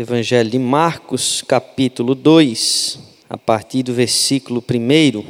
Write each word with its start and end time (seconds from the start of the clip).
Evangelho 0.00 0.48
de 0.48 0.60
Marcos, 0.60 1.42
capítulo 1.42 2.14
2, 2.14 3.00
a 3.28 3.36
partir 3.36 3.82
do 3.82 3.92
versículo 3.92 4.62
1. 4.62 5.24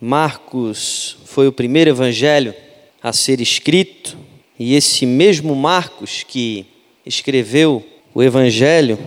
Marcos 0.00 1.18
foi 1.26 1.46
o 1.46 1.52
primeiro 1.52 1.90
evangelho 1.90 2.52
a 3.00 3.12
ser 3.12 3.40
escrito, 3.40 4.18
e 4.58 4.74
esse 4.74 5.06
mesmo 5.06 5.54
Marcos 5.54 6.24
que 6.26 6.66
escreveu 7.06 7.84
o 8.12 8.20
evangelho, 8.20 8.98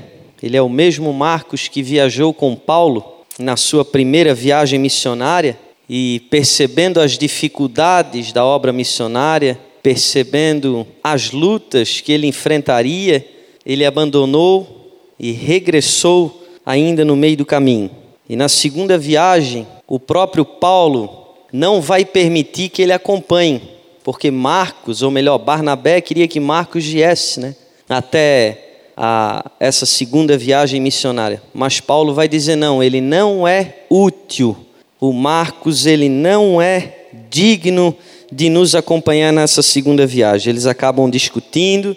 ele 0.41 0.55
é 0.55 0.61
o 0.61 0.69
mesmo 0.69 1.11
Marcos 1.11 1.67
que 1.67 1.83
viajou 1.83 2.33
com 2.33 2.55
Paulo 2.55 3.25
na 3.37 3.57
sua 3.57 3.83
primeira 3.83 4.33
viagem 4.33 4.79
missionária 4.79 5.59
e 5.89 6.21
percebendo 6.29 7.01
as 7.01 7.17
dificuldades 7.17 8.31
da 8.31 8.45
obra 8.45 8.71
missionária, 8.71 9.59
percebendo 9.83 10.87
as 11.03 11.31
lutas 11.31 11.99
que 11.99 12.13
ele 12.13 12.25
enfrentaria, 12.25 13.27
ele 13.65 13.83
abandonou 13.83 14.76
e 15.19 15.31
regressou 15.31 16.43
ainda 16.65 17.03
no 17.05 17.15
meio 17.15 17.37
do 17.37 17.45
caminho. 17.45 17.89
E 18.29 18.35
na 18.35 18.49
segunda 18.49 18.97
viagem, 18.97 19.65
o 19.87 19.99
próprio 19.99 20.43
Paulo 20.43 21.27
não 21.51 21.81
vai 21.81 22.03
permitir 22.03 22.69
que 22.69 22.81
ele 22.81 22.91
acompanhe, 22.91 23.61
porque 24.03 24.29
Marcos, 24.29 25.01
ou 25.01 25.09
melhor, 25.09 25.37
Barnabé 25.37 26.01
queria 26.01 26.27
que 26.27 26.39
Marcos 26.39 26.85
viesse, 26.85 27.39
né? 27.39 27.55
Até 27.89 28.67
a, 28.97 29.49
essa 29.59 29.85
segunda 29.85 30.37
viagem 30.37 30.81
missionária. 30.81 31.41
Mas 31.53 31.79
Paulo 31.79 32.13
vai 32.13 32.27
dizer 32.27 32.55
não, 32.55 32.83
ele 32.83 32.99
não 32.99 33.47
é 33.47 33.83
útil. 33.89 34.57
O 34.99 35.13
Marcos 35.13 35.85
ele 35.85 36.09
não 36.09 36.61
é 36.61 36.95
digno 37.29 37.95
de 38.31 38.49
nos 38.49 38.75
acompanhar 38.75 39.31
nessa 39.31 39.61
segunda 39.61 40.05
viagem. 40.05 40.51
Eles 40.51 40.65
acabam 40.65 41.09
discutindo 41.09 41.95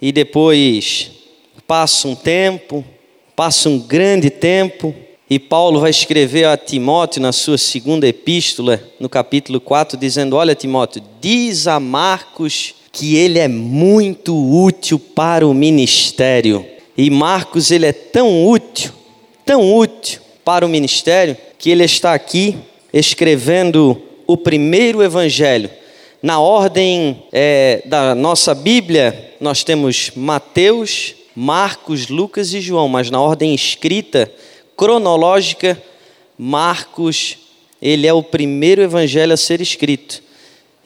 e 0.00 0.12
depois 0.12 1.12
passa 1.66 2.08
um 2.08 2.14
tempo, 2.14 2.84
passa 3.34 3.68
um 3.68 3.78
grande 3.78 4.30
tempo, 4.30 4.94
e 5.28 5.38
Paulo 5.38 5.80
vai 5.80 5.90
escrever 5.90 6.44
a 6.44 6.56
Timóteo 6.56 7.22
na 7.22 7.32
sua 7.32 7.56
segunda 7.56 8.06
epístola, 8.06 8.82
no 9.00 9.08
capítulo 9.08 9.60
4, 9.60 9.96
dizendo: 9.96 10.36
Olha, 10.36 10.54
Timóteo, 10.54 11.02
diz 11.20 11.66
a 11.66 11.80
Marcos 11.80 12.74
que 12.92 13.16
ele 13.16 13.38
é 13.38 13.48
muito 13.48 14.36
útil 14.36 14.98
para 14.98 15.46
o 15.46 15.54
ministério. 15.54 16.66
E 16.96 17.08
Marcos, 17.08 17.70
ele 17.70 17.86
é 17.86 17.92
tão 17.92 18.46
útil, 18.46 18.92
tão 19.46 19.74
útil 19.74 20.20
para 20.44 20.66
o 20.66 20.68
ministério, 20.68 21.34
que 21.58 21.70
ele 21.70 21.84
está 21.84 22.12
aqui 22.12 22.58
escrevendo 22.92 24.00
o 24.26 24.36
primeiro 24.36 25.02
evangelho. 25.02 25.70
Na 26.22 26.38
ordem 26.38 27.22
é, 27.32 27.82
da 27.86 28.14
nossa 28.14 28.54
Bíblia, 28.54 29.32
nós 29.40 29.64
temos 29.64 30.10
Mateus, 30.14 31.14
Marcos, 31.34 32.08
Lucas 32.08 32.52
e 32.52 32.60
João, 32.60 32.88
mas 32.88 33.10
na 33.10 33.20
ordem 33.20 33.54
escrita, 33.54 34.30
cronológica, 34.76 35.80
Marcos, 36.38 37.38
ele 37.80 38.06
é 38.06 38.12
o 38.12 38.22
primeiro 38.22 38.82
evangelho 38.82 39.32
a 39.32 39.36
ser 39.36 39.60
escrito. 39.60 40.22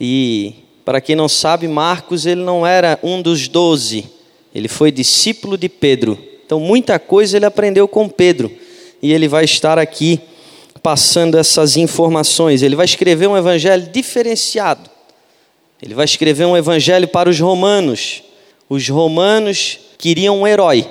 E, 0.01 0.55
para 0.85 1.01
quem 1.01 1.17
não 1.17 1.29
sabe, 1.29 1.67
Marcos, 1.67 2.27
ele 2.27 2.43
não 2.43 2.67
era 2.67 2.99
um 3.03 3.21
dos 3.21 3.49
doze, 3.49 4.09
ele 4.55 4.69
foi 4.69 4.91
discípulo 4.91 5.59
de 5.59 5.69
Pedro. 5.69 6.19
Então, 6.47 6.61
muita 6.61 6.99
coisa 6.99 7.37
ele 7.37 7.45
aprendeu 7.45 7.89
com 7.89 8.09
Pedro. 8.09 8.51
E 9.03 9.13
ele 9.13 9.29
vai 9.29 9.45
estar 9.45 9.79
aqui 9.79 10.21
passando 10.83 11.37
essas 11.37 11.77
informações. 11.77 12.63
Ele 12.63 12.77
vai 12.77 12.85
escrever 12.85 13.27
um 13.27 13.37
evangelho 13.37 13.91
diferenciado. 13.93 14.89
Ele 15.83 15.93
vai 15.93 16.05
escrever 16.05 16.47
um 16.47 16.57
evangelho 16.57 17.09
para 17.09 17.29
os 17.29 17.39
romanos. 17.39 18.23
Os 18.69 18.89
romanos 18.89 19.79
queriam 19.97 20.41
um 20.41 20.47
herói. 20.47 20.87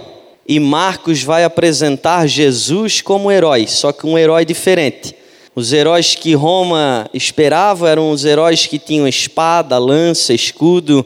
E 0.48 0.60
Marcos 0.60 1.24
vai 1.24 1.44
apresentar 1.44 2.28
Jesus 2.28 3.02
como 3.02 3.32
herói, 3.32 3.66
só 3.68 3.92
que 3.92 4.06
um 4.06 4.18
herói 4.18 4.46
diferente. 4.46 5.16
Os 5.56 5.74
heróis 5.74 6.16
que 6.16 6.36
Roma 6.36 7.10
esperava 7.14 7.90
eram 7.90 8.12
os 8.12 8.24
heróis 8.26 8.68
que 8.68 8.78
tinham 8.78 9.08
espada, 9.08 9.78
lança, 9.78 10.34
escudo. 10.34 11.06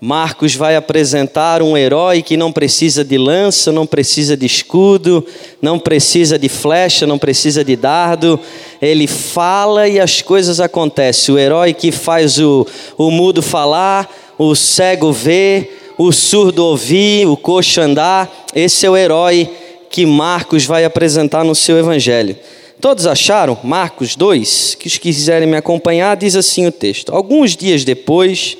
Marcos 0.00 0.54
vai 0.54 0.76
apresentar 0.76 1.60
um 1.60 1.76
herói 1.76 2.22
que 2.22 2.36
não 2.36 2.52
precisa 2.52 3.04
de 3.04 3.18
lança, 3.18 3.72
não 3.72 3.84
precisa 3.84 4.36
de 4.36 4.46
escudo, 4.46 5.26
não 5.60 5.78
precisa 5.78 6.38
de 6.38 6.48
flecha, 6.48 7.04
não 7.06 7.18
precisa 7.18 7.64
de 7.64 7.74
dardo. 7.74 8.38
Ele 8.80 9.08
fala 9.08 9.88
e 9.88 9.98
as 9.98 10.22
coisas 10.22 10.60
acontecem. 10.60 11.34
O 11.34 11.38
herói 11.38 11.74
que 11.74 11.90
faz 11.90 12.38
o, 12.38 12.64
o 12.96 13.10
mudo 13.10 13.42
falar, 13.42 14.08
o 14.38 14.54
cego 14.54 15.12
ver, 15.12 15.87
o 15.98 16.12
surdo 16.12 16.64
ouvir, 16.64 17.26
o 17.26 17.36
coxo 17.36 17.80
andar. 17.80 18.46
Esse 18.54 18.86
é 18.86 18.90
o 18.90 18.96
herói 18.96 19.50
que 19.90 20.06
Marcos 20.06 20.64
vai 20.64 20.84
apresentar 20.84 21.44
no 21.44 21.56
seu 21.56 21.76
evangelho. 21.76 22.36
Todos 22.80 23.08
acharam? 23.08 23.58
Marcos 23.64 24.14
2, 24.14 24.76
que 24.76 24.86
os 24.86 24.94
que 24.94 25.12
quiserem 25.12 25.48
me 25.48 25.56
acompanhar, 25.56 26.16
diz 26.16 26.36
assim 26.36 26.66
o 26.66 26.72
texto: 26.72 27.12
Alguns 27.12 27.56
dias 27.56 27.84
depois, 27.84 28.56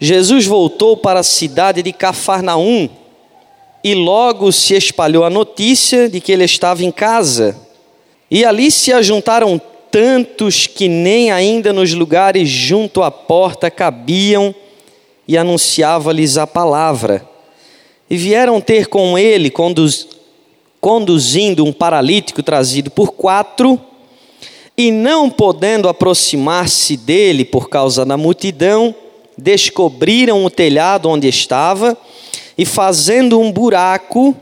Jesus 0.00 0.46
voltou 0.46 0.96
para 0.96 1.20
a 1.20 1.24
cidade 1.24 1.82
de 1.82 1.92
Cafarnaum 1.92 2.88
e 3.84 3.94
logo 3.94 4.50
se 4.50 4.74
espalhou 4.74 5.24
a 5.24 5.30
notícia 5.30 6.08
de 6.08 6.20
que 6.20 6.32
ele 6.32 6.44
estava 6.44 6.82
em 6.82 6.90
casa. 6.90 7.54
E 8.30 8.44
ali 8.44 8.70
se 8.70 8.92
ajuntaram 8.92 9.60
tantos 9.90 10.66
que 10.66 10.88
nem 10.88 11.30
ainda 11.30 11.70
nos 11.72 11.92
lugares 11.92 12.48
junto 12.48 13.02
à 13.02 13.10
porta 13.10 13.70
cabiam 13.70 14.54
e 15.28 15.36
anunciava-lhes 15.36 16.38
a 16.38 16.46
palavra. 16.46 17.28
E 18.08 18.16
vieram 18.16 18.62
ter 18.62 18.86
com 18.86 19.18
ele, 19.18 19.50
conduz, 19.50 20.08
conduzindo 20.80 21.66
um 21.66 21.72
paralítico 21.72 22.42
trazido 22.42 22.90
por 22.90 23.12
quatro, 23.12 23.78
e 24.74 24.90
não 24.90 25.28
podendo 25.28 25.88
aproximar-se 25.88 26.96
dele 26.96 27.44
por 27.44 27.68
causa 27.68 28.06
da 28.06 28.16
multidão, 28.16 28.94
descobriram 29.36 30.44
o 30.44 30.50
telhado 30.50 31.08
onde 31.08 31.28
estava 31.28 31.96
e, 32.56 32.64
fazendo 32.64 33.38
um 33.38 33.52
buraco, 33.52 34.34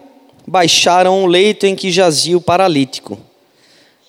baixaram 0.47 1.25
o 1.25 1.27
leito 1.27 1.67
em 1.67 1.75
que 1.75 1.91
jazia 1.91 2.37
o 2.37 2.41
paralítico. 2.41 3.19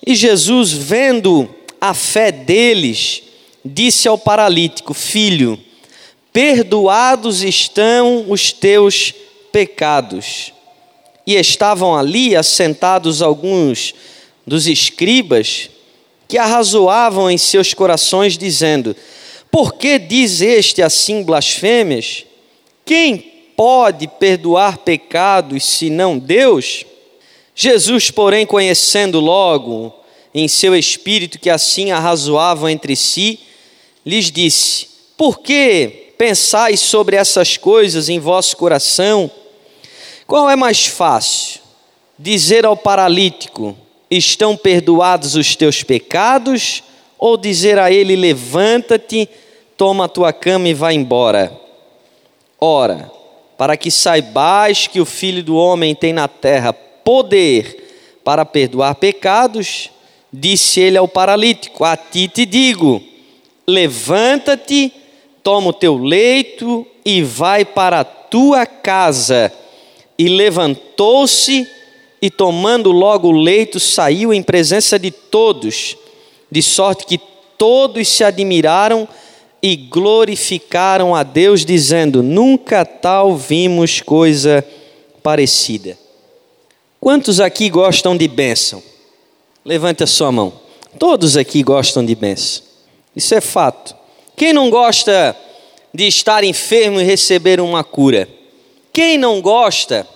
E 0.06 0.14
Jesus, 0.14 0.72
vendo 0.72 1.48
a 1.80 1.92
fé 1.92 2.30
deles, 2.30 3.22
disse 3.64 4.06
ao 4.06 4.18
paralítico: 4.18 4.92
Filho, 4.94 5.58
perdoados 6.32 7.42
estão 7.42 8.26
os 8.28 8.52
teus 8.52 9.12
pecados. 9.52 10.52
E 11.26 11.34
estavam 11.34 11.96
ali 11.96 12.34
assentados 12.34 13.20
alguns 13.20 13.94
dos 14.46 14.66
escribas 14.66 15.68
que 16.26 16.38
arrazoavam 16.38 17.30
em 17.30 17.38
seus 17.38 17.74
corações, 17.74 18.38
dizendo: 18.38 18.94
Por 19.50 19.74
que 19.74 19.98
diz 19.98 20.40
este 20.40 20.82
assim 20.82 21.22
blasfêmias? 21.22 22.24
Quem 22.84 23.18
pode 23.56 24.06
perdoar 24.06 24.78
pecados 24.78 25.64
senão 25.64 26.18
Deus? 26.18 26.84
Jesus, 27.54 28.10
porém, 28.10 28.46
conhecendo 28.46 29.18
logo 29.20 29.92
em 30.32 30.46
seu 30.46 30.76
espírito 30.76 31.38
que 31.38 31.50
assim 31.50 31.90
arrazoavam 31.90 32.68
entre 32.68 32.94
si, 32.94 33.40
lhes 34.06 34.30
disse: 34.30 34.88
Por 35.16 35.40
que 35.40 36.07
pensais 36.18 36.80
sobre 36.80 37.16
essas 37.16 37.56
coisas 37.56 38.08
em 38.08 38.18
vosso 38.18 38.56
coração, 38.56 39.30
qual 40.26 40.50
é 40.50 40.56
mais 40.56 40.84
fácil? 40.84 41.60
Dizer 42.18 42.66
ao 42.66 42.76
paralítico: 42.76 43.76
Estão 44.10 44.56
perdoados 44.56 45.36
os 45.36 45.54
teus 45.54 45.84
pecados? 45.84 46.82
Ou 47.16 47.36
dizer 47.36 47.78
a 47.78 47.90
ele: 47.90 48.16
Levanta-te, 48.16 49.28
toma 49.76 50.06
a 50.06 50.08
tua 50.08 50.32
cama 50.32 50.68
e 50.68 50.74
vá 50.74 50.92
embora? 50.92 51.56
Ora, 52.60 53.10
para 53.56 53.76
que 53.76 53.90
saibais 53.90 54.88
que 54.88 55.00
o 55.00 55.06
Filho 55.06 55.42
do 55.42 55.56
Homem 55.56 55.94
tem 55.94 56.12
na 56.12 56.26
terra 56.26 56.72
poder 56.72 58.20
para 58.24 58.44
perdoar 58.44 58.96
pecados, 58.96 59.90
disse 60.32 60.80
ele 60.80 60.98
ao 60.98 61.06
paralítico: 61.06 61.84
A 61.84 61.96
ti 61.96 62.26
te 62.26 62.44
digo, 62.44 63.02
levanta-te 63.66 64.92
toma 65.42 65.68
o 65.68 65.72
teu 65.72 65.96
leito 65.96 66.86
e 67.04 67.22
vai 67.22 67.64
para 67.64 68.00
a 68.00 68.04
tua 68.04 68.66
casa. 68.66 69.52
E 70.18 70.28
levantou-se 70.28 71.68
e, 72.20 72.30
tomando 72.30 72.90
logo 72.90 73.28
o 73.28 73.32
leito, 73.32 73.78
saiu 73.78 74.32
em 74.32 74.42
presença 74.42 74.98
de 74.98 75.10
todos, 75.10 75.96
de 76.50 76.62
sorte 76.62 77.06
que 77.06 77.20
todos 77.56 78.08
se 78.08 78.24
admiraram 78.24 79.08
e 79.62 79.76
glorificaram 79.76 81.14
a 81.14 81.22
Deus, 81.22 81.64
dizendo: 81.64 82.22
Nunca 82.22 82.84
tal 82.84 83.36
vimos 83.36 84.00
coisa 84.00 84.64
parecida. 85.22 85.98
Quantos 87.00 87.40
aqui 87.40 87.70
gostam 87.70 88.16
de 88.16 88.26
bênção? 88.26 88.82
Levante 89.64 90.02
a 90.02 90.06
sua 90.06 90.32
mão. 90.32 90.52
Todos 90.98 91.36
aqui 91.36 91.62
gostam 91.62 92.04
de 92.04 92.14
bênção. 92.14 92.62
Isso 93.14 93.34
é 93.34 93.40
fato. 93.40 93.97
Quem 94.38 94.52
não 94.52 94.70
gosta 94.70 95.36
de 95.92 96.06
estar 96.06 96.44
enfermo 96.44 97.00
e 97.00 97.04
receber 97.04 97.60
uma 97.60 97.82
cura? 97.82 98.28
Quem 98.92 99.18
não 99.18 99.40
gosta 99.40 100.06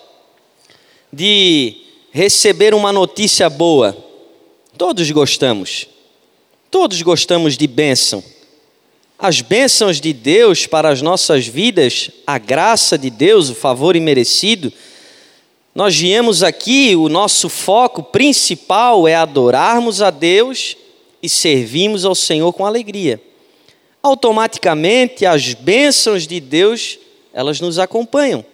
de 1.13 1.77
receber 2.13 2.73
uma 2.73 2.93
notícia 2.93 3.51
boa. 3.51 3.97
Todos 4.79 5.11
gostamos. 5.11 5.89
Todos 6.71 7.03
gostamos 7.03 7.57
de 7.57 7.67
bênção. 7.67 8.23
As 9.19 9.41
bênçãos 9.41 10.01
de 10.01 10.13
Deus 10.13 10.69
para 10.69 10.89
as 10.89 11.03
nossas 11.03 11.47
vidas, 11.47 12.09
a 12.25 12.39
graça 12.39 12.97
de 12.97 13.11
Deus, 13.11 13.51
o 13.51 13.57
favor 13.57 13.97
imerecido, 13.97 14.73
nós 15.75 15.97
viemos 15.97 16.45
aqui, 16.45 16.95
o 16.95 17.09
nosso 17.09 17.49
foco 17.49 18.05
principal 18.05 19.09
é 19.09 19.17
adorarmos 19.17 20.01
a 20.01 20.11
Deus 20.11 20.77
e 21.21 21.29
servirmos 21.29 22.05
ao 22.05 22.15
Senhor 22.15 22.53
com 22.53 22.65
alegria. 22.65 23.21
Automaticamente 24.03 25.25
as 25.25 25.55
bênçãos 25.55 26.27
de 26.27 26.41
Deus, 26.41 26.99
elas 27.33 27.61
nos 27.61 27.79
acompanham. 27.79 28.45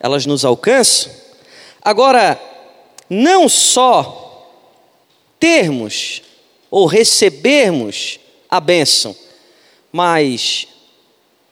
Elas 0.00 0.24
nos 0.26 0.44
alcançam. 0.44 1.12
Agora, 1.82 2.40
não 3.08 3.48
só 3.48 4.50
termos 5.38 6.22
ou 6.70 6.86
recebermos 6.86 8.18
a 8.48 8.60
bênção, 8.60 9.14
mas 9.92 10.66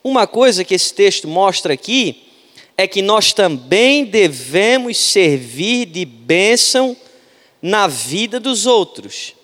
uma 0.02 0.26
coisa 0.26 0.64
que 0.64 0.74
esse 0.74 0.92
texto 0.92 1.28
mostra 1.28 1.74
aqui 1.74 2.24
é 2.76 2.86
que 2.86 3.00
nós 3.00 3.32
também 3.32 4.04
devemos 4.04 4.98
servir 4.98 5.86
de 5.86 6.04
bênção 6.04 6.96
na 7.62 7.86
vida 7.86 8.40
dos 8.40 8.66
outros. 8.66 9.34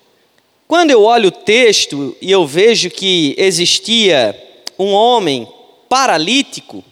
Quando 0.70 0.92
eu 0.92 1.02
olho 1.02 1.30
o 1.30 1.32
texto 1.32 2.16
e 2.22 2.30
eu 2.30 2.46
vejo 2.46 2.90
que 2.90 3.34
existia 3.36 4.40
um 4.78 4.92
homem 4.92 5.48
paralítico, 5.88 6.84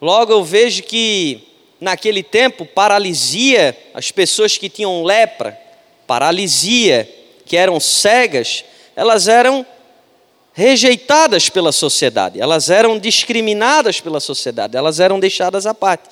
logo 0.00 0.32
eu 0.32 0.42
vejo 0.42 0.82
que 0.84 1.46
naquele 1.78 2.22
tempo 2.22 2.64
paralisia, 2.64 3.76
as 3.92 4.10
pessoas 4.10 4.56
que 4.56 4.70
tinham 4.70 5.04
lepra, 5.04 5.60
paralisia, 6.06 7.06
que 7.44 7.58
eram 7.58 7.78
cegas, 7.78 8.64
elas 8.96 9.28
eram 9.28 9.66
rejeitadas 10.54 11.50
pela 11.50 11.72
sociedade, 11.72 12.40
elas 12.40 12.70
eram 12.70 12.98
discriminadas 12.98 14.00
pela 14.00 14.18
sociedade, 14.18 14.78
elas 14.78 14.98
eram 14.98 15.20
deixadas 15.20 15.66
à 15.66 15.74
parte. 15.74 16.08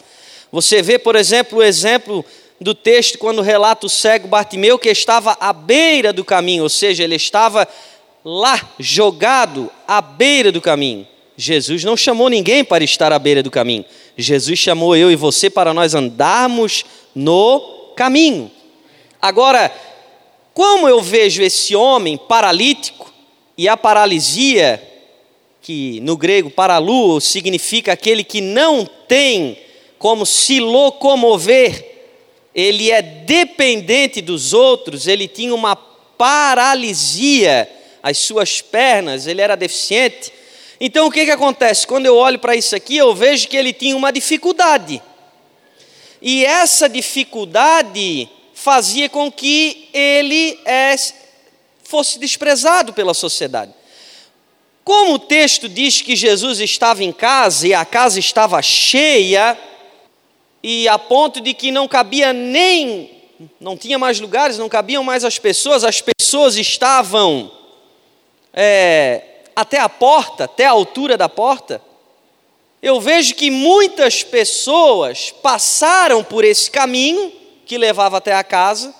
Você 0.52 0.82
vê, 0.82 0.98
por 0.98 1.16
exemplo, 1.16 1.60
o 1.60 1.62
exemplo 1.62 2.22
do 2.60 2.74
texto 2.74 3.18
quando 3.18 3.42
relata 3.42 3.86
o 3.86 3.90
cego 3.90 4.28
Bartimeu 4.28 4.78
que 4.78 4.88
estava 4.88 5.36
à 5.40 5.52
beira 5.52 6.12
do 6.12 6.24
caminho, 6.24 6.62
ou 6.62 6.68
seja, 6.68 7.04
ele 7.04 7.14
estava 7.14 7.66
lá, 8.24 8.60
jogado 8.78 9.70
à 9.86 10.00
beira 10.00 10.50
do 10.50 10.60
caminho. 10.60 11.06
Jesus 11.36 11.84
não 11.84 11.96
chamou 11.96 12.28
ninguém 12.28 12.64
para 12.64 12.82
estar 12.82 13.12
à 13.12 13.18
beira 13.18 13.42
do 13.42 13.50
caminho. 13.50 13.84
Jesus 14.16 14.58
chamou 14.58 14.96
eu 14.96 15.10
e 15.10 15.16
você 15.16 15.48
para 15.48 15.72
nós 15.72 15.94
andarmos 15.94 16.84
no 17.14 17.92
caminho. 17.94 18.50
Agora, 19.22 19.72
como 20.52 20.88
eu 20.88 21.00
vejo 21.00 21.42
esse 21.42 21.76
homem 21.76 22.16
paralítico, 22.16 22.98
e 23.58 23.68
a 23.68 23.76
paralisia, 23.76 24.80
que 25.60 25.98
no 26.00 26.16
grego 26.16 26.48
paralu 26.48 27.20
significa 27.20 27.92
aquele 27.92 28.22
que 28.22 28.40
não 28.40 28.88
tem 29.08 29.58
como 29.98 30.24
se 30.24 30.60
locomover, 30.60 31.97
ele 32.60 32.90
é 32.90 33.00
dependente 33.00 34.20
dos 34.20 34.52
outros, 34.52 35.06
ele 35.06 35.28
tinha 35.28 35.54
uma 35.54 35.76
paralisia, 35.76 37.70
as 38.02 38.18
suas 38.18 38.60
pernas, 38.60 39.28
ele 39.28 39.40
era 39.40 39.56
deficiente. 39.56 40.32
Então 40.80 41.06
o 41.06 41.10
que, 41.12 41.24
que 41.24 41.30
acontece? 41.30 41.86
Quando 41.86 42.06
eu 42.06 42.16
olho 42.16 42.36
para 42.40 42.56
isso 42.56 42.74
aqui, 42.74 42.96
eu 42.96 43.14
vejo 43.14 43.46
que 43.46 43.56
ele 43.56 43.72
tinha 43.72 43.96
uma 43.96 44.10
dificuldade. 44.10 45.00
E 46.20 46.44
essa 46.44 46.88
dificuldade 46.88 48.28
fazia 48.52 49.08
com 49.08 49.30
que 49.30 49.88
ele 49.94 50.58
é, 50.64 50.96
fosse 51.84 52.18
desprezado 52.18 52.92
pela 52.92 53.14
sociedade. 53.14 53.72
Como 54.82 55.14
o 55.14 55.18
texto 55.20 55.68
diz 55.68 56.02
que 56.02 56.16
Jesus 56.16 56.58
estava 56.58 57.04
em 57.04 57.12
casa 57.12 57.68
e 57.68 57.72
a 57.72 57.84
casa 57.84 58.18
estava 58.18 58.60
cheia, 58.60 59.56
e 60.62 60.88
a 60.88 60.98
ponto 60.98 61.40
de 61.40 61.54
que 61.54 61.70
não 61.70 61.86
cabia 61.86 62.32
nem, 62.32 63.10
não 63.60 63.76
tinha 63.76 63.98
mais 63.98 64.20
lugares, 64.20 64.58
não 64.58 64.68
cabiam 64.68 65.04
mais 65.04 65.24
as 65.24 65.38
pessoas, 65.38 65.84
as 65.84 66.00
pessoas 66.00 66.56
estavam 66.56 67.50
é, 68.52 69.22
até 69.54 69.78
a 69.78 69.88
porta, 69.88 70.44
até 70.44 70.66
a 70.66 70.70
altura 70.70 71.16
da 71.16 71.28
porta. 71.28 71.80
Eu 72.82 73.00
vejo 73.00 73.34
que 73.34 73.50
muitas 73.50 74.22
pessoas 74.22 75.30
passaram 75.42 76.22
por 76.22 76.44
esse 76.44 76.70
caminho 76.70 77.32
que 77.66 77.76
levava 77.76 78.16
até 78.16 78.32
a 78.32 78.42
casa, 78.42 78.94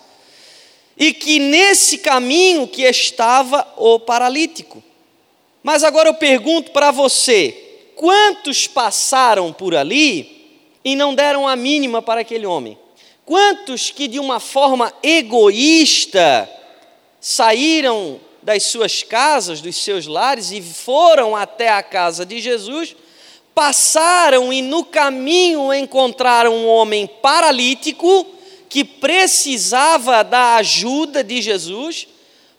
e 0.97 1.13
que 1.13 1.39
nesse 1.39 1.99
caminho 1.99 2.67
que 2.67 2.83
estava 2.83 3.67
o 3.77 4.01
paralítico. 4.01 4.83
Mas 5.63 5.85
agora 5.85 6.09
eu 6.09 6.15
pergunto 6.15 6.73
para 6.73 6.91
você: 6.91 7.91
quantos 7.95 8.67
passaram 8.67 9.53
por 9.53 9.75
ali 9.75 10.38
e 10.93 10.97
não 10.97 11.15
deram 11.15 11.47
a 11.47 11.55
mínima 11.55 12.01
para 12.01 12.23
aquele 12.23 12.47
homem? 12.47 12.79
Quantos 13.27 13.91
que 13.91 14.09
de 14.09 14.19
uma 14.19 14.41
forma 14.41 14.93
egoísta 15.03 16.49
saíram 17.21 18.19
das 18.43 18.63
suas 18.63 19.03
casas, 19.03 19.61
dos 19.61 19.77
seus 19.77 20.07
lares 20.07 20.51
e 20.51 20.63
foram 20.63 21.37
até 21.37 21.69
a 21.69 21.83
casa 21.83 22.25
de 22.25 22.41
Jesus, 22.41 22.97
passaram 23.55 24.51
e 24.51 24.63
no 24.63 24.83
caminho 24.83 25.75
encontraram 25.75 26.55
um 26.55 26.67
homem 26.67 27.07
paralítico 27.07 28.27
que 28.69 28.83
precisava 28.83 30.23
da 30.23 30.57
ajuda 30.57 31.23
de 31.23 31.43
Jesus, 31.43 32.09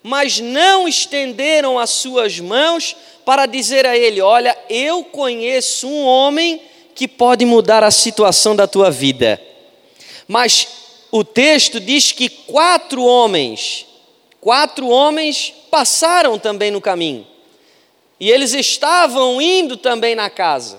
mas 0.04 0.38
não 0.38 0.86
estenderam 0.86 1.80
as 1.80 1.90
suas 1.90 2.38
mãos 2.38 2.94
para 3.24 3.46
dizer 3.46 3.86
a 3.86 3.96
ele: 3.96 4.20
Olha, 4.20 4.56
eu 4.68 5.02
conheço 5.02 5.88
um 5.88 6.04
homem 6.04 6.60
que 7.00 7.08
pode 7.08 7.46
mudar 7.46 7.82
a 7.82 7.90
situação 7.90 8.54
da 8.54 8.66
tua 8.66 8.90
vida. 8.90 9.40
Mas 10.28 10.68
o 11.10 11.24
texto 11.24 11.80
diz 11.80 12.12
que 12.12 12.28
quatro 12.28 13.02
homens, 13.02 13.86
quatro 14.38 14.86
homens 14.86 15.50
passaram 15.70 16.38
também 16.38 16.70
no 16.70 16.78
caminho. 16.78 17.26
E 18.20 18.30
eles 18.30 18.52
estavam 18.52 19.40
indo 19.40 19.78
também 19.78 20.14
na 20.14 20.28
casa 20.28 20.78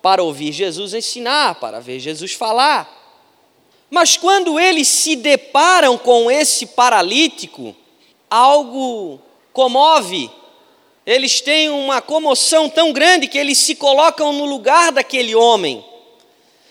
para 0.00 0.22
ouvir 0.22 0.52
Jesus 0.52 0.94
ensinar, 0.94 1.56
para 1.56 1.80
ver 1.80 2.00
Jesus 2.00 2.32
falar. 2.32 2.90
Mas 3.90 4.16
quando 4.16 4.58
eles 4.58 4.88
se 4.88 5.16
deparam 5.16 5.98
com 5.98 6.30
esse 6.30 6.64
paralítico, 6.64 7.76
algo 8.30 9.20
comove, 9.52 10.30
eles 11.06 11.40
têm 11.40 11.70
uma 11.70 12.00
comoção 12.00 12.68
tão 12.68 12.92
grande 12.92 13.26
que 13.26 13.38
eles 13.38 13.58
se 13.58 13.74
colocam 13.74 14.32
no 14.32 14.44
lugar 14.44 14.92
daquele 14.92 15.34
homem, 15.34 15.84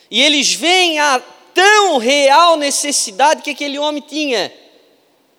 e 0.09 0.21
eles 0.23 0.53
veem 0.53 0.99
a 0.99 1.21
tão 1.53 1.97
real 1.97 2.57
necessidade 2.57 3.41
que 3.41 3.51
aquele 3.51 3.77
homem 3.77 4.01
tinha. 4.01 4.51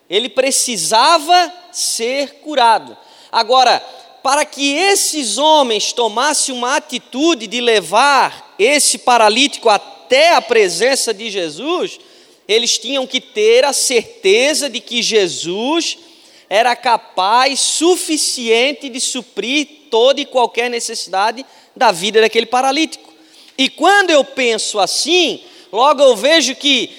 Ele 0.09 0.28
precisava 0.28 1.52
ser 1.73 2.40
curado. 2.40 2.97
Agora, 3.32 3.78
para 4.23 4.44
que 4.44 4.75
esses 4.75 5.38
homens 5.38 5.92
tomassem 5.92 6.54
uma 6.54 6.76
atitude 6.76 7.47
de 7.47 7.61
levar 7.61 8.54
esse 8.59 8.99
paralítico 8.99 9.68
até 9.68 10.35
a 10.35 10.42
presença 10.42 11.14
de 11.14 11.30
Jesus, 11.30 11.99
eles 12.47 12.76
tinham 12.78 13.06
que 13.06 13.20
ter 13.20 13.64
a 13.64 13.73
certeza 13.73 14.68
de 14.68 14.80
que 14.80 15.02
Jesus 15.02 15.97
era 16.50 16.75
capaz 16.75 17.61
suficiente 17.61 18.88
de 18.88 19.00
suprir 19.00 19.69
toda 19.88 20.21
e 20.21 20.26
qualquer 20.26 20.69
necessidade 20.69 21.47
da 21.76 21.92
vida 21.92 22.21
daquele 22.21 22.47
paralítico. 22.47 23.09
E 23.57 23.69
quando 23.69 24.11
eu 24.11 24.25
penso 24.25 24.80
assim, 24.80 25.45
logo 25.71 26.02
eu 26.02 26.16
vejo 26.16 26.57
que 26.57 26.90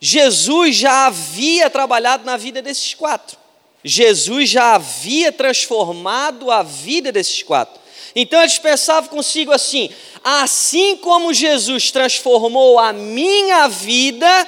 Jesus 0.00 0.76
já 0.76 1.06
havia 1.06 1.68
trabalhado 1.68 2.24
na 2.24 2.36
vida 2.36 2.62
desses 2.62 2.94
quatro. 2.94 3.36
Jesus 3.82 4.48
já 4.48 4.76
havia 4.76 5.32
transformado 5.32 6.48
a 6.48 6.62
vida 6.62 7.10
desses 7.10 7.42
quatro. 7.42 7.80
Então 8.14 8.40
eles 8.40 8.58
pensavam 8.58 9.10
consigo 9.10 9.50
assim: 9.50 9.90
assim 10.22 10.96
como 10.98 11.34
Jesus 11.34 11.90
transformou 11.90 12.78
a 12.78 12.92
minha 12.92 13.66
vida, 13.66 14.46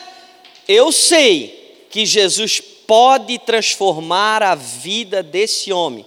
eu 0.69 0.93
sei 0.93 1.87
que 1.91 2.07
Jesus 2.07 2.61
pode 2.87 3.39
transformar 3.39 4.43
a 4.43 4.55
vida 4.55 5.23
desse 5.23 5.73
homem. 5.73 6.05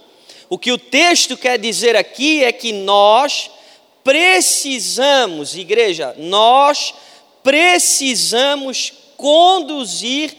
O 0.48 0.58
que 0.58 0.72
o 0.72 0.78
texto 0.78 1.36
quer 1.36 1.58
dizer 1.58 1.94
aqui 1.94 2.42
é 2.42 2.52
que 2.52 2.72
nós 2.72 3.50
precisamos, 4.02 5.54
igreja, 5.54 6.14
nós 6.16 6.94
precisamos 7.42 8.92
conduzir 9.16 10.34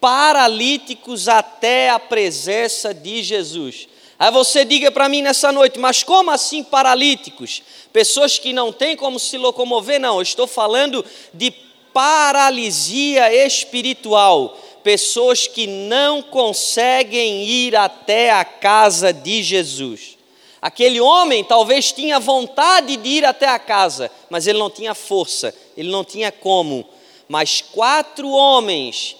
paralíticos 0.00 1.28
até 1.28 1.90
a 1.90 1.98
presença 1.98 2.94
de 2.94 3.22
Jesus. 3.22 3.88
Aí 4.18 4.30
você 4.30 4.64
diga 4.64 4.90
para 4.90 5.08
mim 5.08 5.20
nessa 5.20 5.52
noite, 5.52 5.78
mas 5.78 6.02
como 6.02 6.30
assim 6.30 6.62
paralíticos? 6.62 7.62
Pessoas 7.92 8.38
que 8.38 8.52
não 8.52 8.72
têm 8.72 8.96
como 8.96 9.18
se 9.18 9.36
locomover? 9.36 10.00
Não, 10.00 10.16
eu 10.16 10.22
estou 10.22 10.46
falando 10.46 11.04
de 11.34 11.50
paralisia 11.92 13.34
espiritual. 13.46 14.58
Pessoas 14.82 15.46
que 15.46 15.66
não 15.66 16.22
conseguem 16.22 17.44
ir 17.44 17.76
até 17.76 18.30
a 18.30 18.44
casa 18.44 19.12
de 19.12 19.42
Jesus. 19.42 20.18
Aquele 20.60 21.00
homem 21.00 21.42
talvez 21.42 21.90
tinha 21.90 22.20
vontade 22.20 22.96
de 22.96 23.08
ir 23.08 23.24
até 23.24 23.48
a 23.48 23.58
casa, 23.58 24.10
mas 24.30 24.46
ele 24.46 24.58
não 24.58 24.70
tinha 24.70 24.94
força, 24.94 25.52
ele 25.76 25.90
não 25.90 26.04
tinha 26.04 26.30
como. 26.30 26.86
Mas 27.28 27.60
quatro 27.60 28.30
homens 28.30 29.16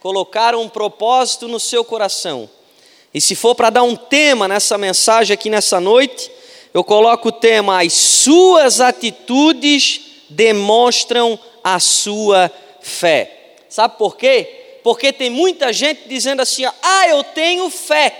colocaram 0.00 0.62
um 0.62 0.68
propósito 0.68 1.46
no 1.46 1.60
seu 1.60 1.84
coração. 1.84 2.48
E 3.12 3.20
se 3.20 3.34
for 3.34 3.54
para 3.54 3.68
dar 3.68 3.82
um 3.82 3.94
tema 3.94 4.48
nessa 4.48 4.78
mensagem 4.78 5.34
aqui 5.34 5.50
nessa 5.50 5.78
noite, 5.78 6.30
eu 6.72 6.82
coloco 6.82 7.28
o 7.28 7.32
tema: 7.32 7.82
As 7.82 7.92
suas 7.92 8.80
atitudes 8.80 10.00
demonstram 10.30 11.38
a 11.62 11.78
sua 11.78 12.50
fé. 12.80 13.56
Sabe 13.68 13.98
por 13.98 14.16
quê? 14.16 14.61
Porque 14.82 15.12
tem 15.12 15.30
muita 15.30 15.72
gente 15.72 16.08
dizendo 16.08 16.40
assim: 16.42 16.64
Ah, 16.82 17.08
eu 17.08 17.22
tenho 17.22 17.68
fé. 17.70 18.16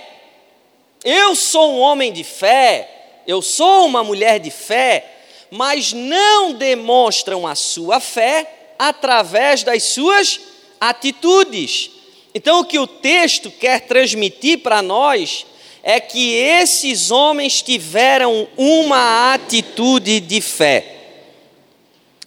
Eu 1.03 1.35
sou 1.35 1.73
um 1.73 1.79
homem 1.79 2.13
de 2.13 2.23
fé, 2.23 2.89
eu 3.27 3.41
sou 3.41 3.85
uma 3.85 4.03
mulher 4.03 4.39
de 4.39 4.49
fé, 4.49 5.05
mas 5.51 5.91
não 5.91 6.53
demonstram 6.53 7.45
a 7.45 7.55
sua 7.55 7.99
fé 7.99 8.73
através 8.79 9.63
das 9.63 9.83
suas 9.83 10.39
atitudes. 10.79 11.91
Então, 12.33 12.61
o 12.61 12.65
que 12.65 12.79
o 12.79 12.87
texto 12.87 13.51
quer 13.51 13.81
transmitir 13.81 14.59
para 14.59 14.81
nós 14.81 15.45
é 15.83 15.99
que 15.99 16.33
esses 16.33 17.11
homens 17.11 17.61
tiveram 17.61 18.47
uma 18.57 19.33
atitude 19.33 20.21
de 20.21 20.39
fé. 20.39 20.95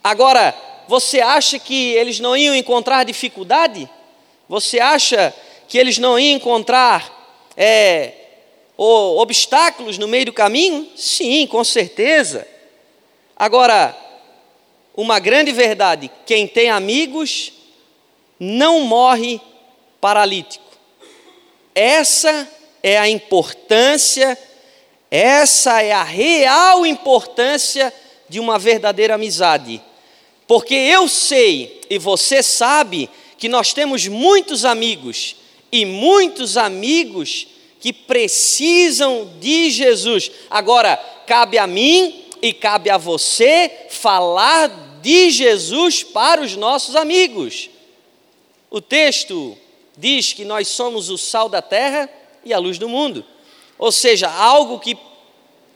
Agora, 0.05 0.55
você 0.87 1.21
acha 1.21 1.59
que 1.59 1.93
eles 1.95 2.21
não 2.21 2.37
iam 2.37 2.55
encontrar 2.55 3.05
dificuldade? 3.05 3.89
Você 4.49 4.79
acha 4.79 5.35
que 5.69 5.79
eles 5.79 5.99
não 5.99 6.19
iam 6.19 6.37
encontrar 6.37 7.53
é, 7.57 8.13
obstáculos 8.77 9.99
no 9.99 10.07
meio 10.07 10.27
do 10.27 10.33
caminho? 10.33 10.89
Sim, 10.97 11.47
com 11.47 11.65
certeza. 11.65 12.47
Agora, 13.37 13.97
uma 14.97 15.19
grande 15.19 15.53
verdade: 15.53 16.11
quem 16.25 16.47
tem 16.47 16.71
amigos 16.71 17.53
não 18.39 18.81
morre 18.81 19.41
paralítico. 20.01 20.65
Essa 21.75 22.49
é 22.83 22.97
a 22.97 23.09
importância, 23.09 24.39
essa 25.11 25.83
é 25.83 25.93
a 25.93 26.03
real 26.03 26.87
importância 26.87 27.93
de 28.29 28.41
uma 28.41 28.59
verdadeira 28.59 29.15
amizade. 29.15 29.83
Porque 30.47 30.75
eu 30.75 31.09
sei 31.09 31.81
e 31.91 31.99
você 31.99 32.43
sabe 32.43 33.11
que 33.39 33.49
nós 33.49 33.73
temos 33.73 34.07
muitos 34.07 34.65
amigos 34.65 35.37
e 35.71 35.85
muitos 35.85 36.57
amigos 36.57 37.47
que 37.81 37.93
precisam 37.93 39.31
de 39.39 39.71
Jesus. 39.71 40.31
Agora, 40.51 40.97
cabe 41.27 41.59
a 41.59 41.67
mim 41.67 42.25
e 42.41 42.53
cabe 42.53 42.91
a 42.91 42.97
você 42.97 43.87
falar 43.91 44.69
de 45.03 45.31
Jesus 45.31 46.03
para 46.03 46.43
os 46.43 46.57
nossos 46.57 46.97
amigos. 46.97 47.71
O 48.71 48.81
texto 48.81 49.57
diz 49.97 50.33
que 50.33 50.45
nós 50.45 50.69
somos 50.69 51.11
o 51.11 51.17
sal 51.17 51.49
da 51.49 51.63
terra 51.63 52.11
e 52.45 52.53
a 52.53 52.59
luz 52.59 52.79
do 52.79 52.89
mundo. 52.89 53.25
Ou 53.79 53.93
seja, 53.93 54.31
algo 54.31 54.79
que 54.79 54.97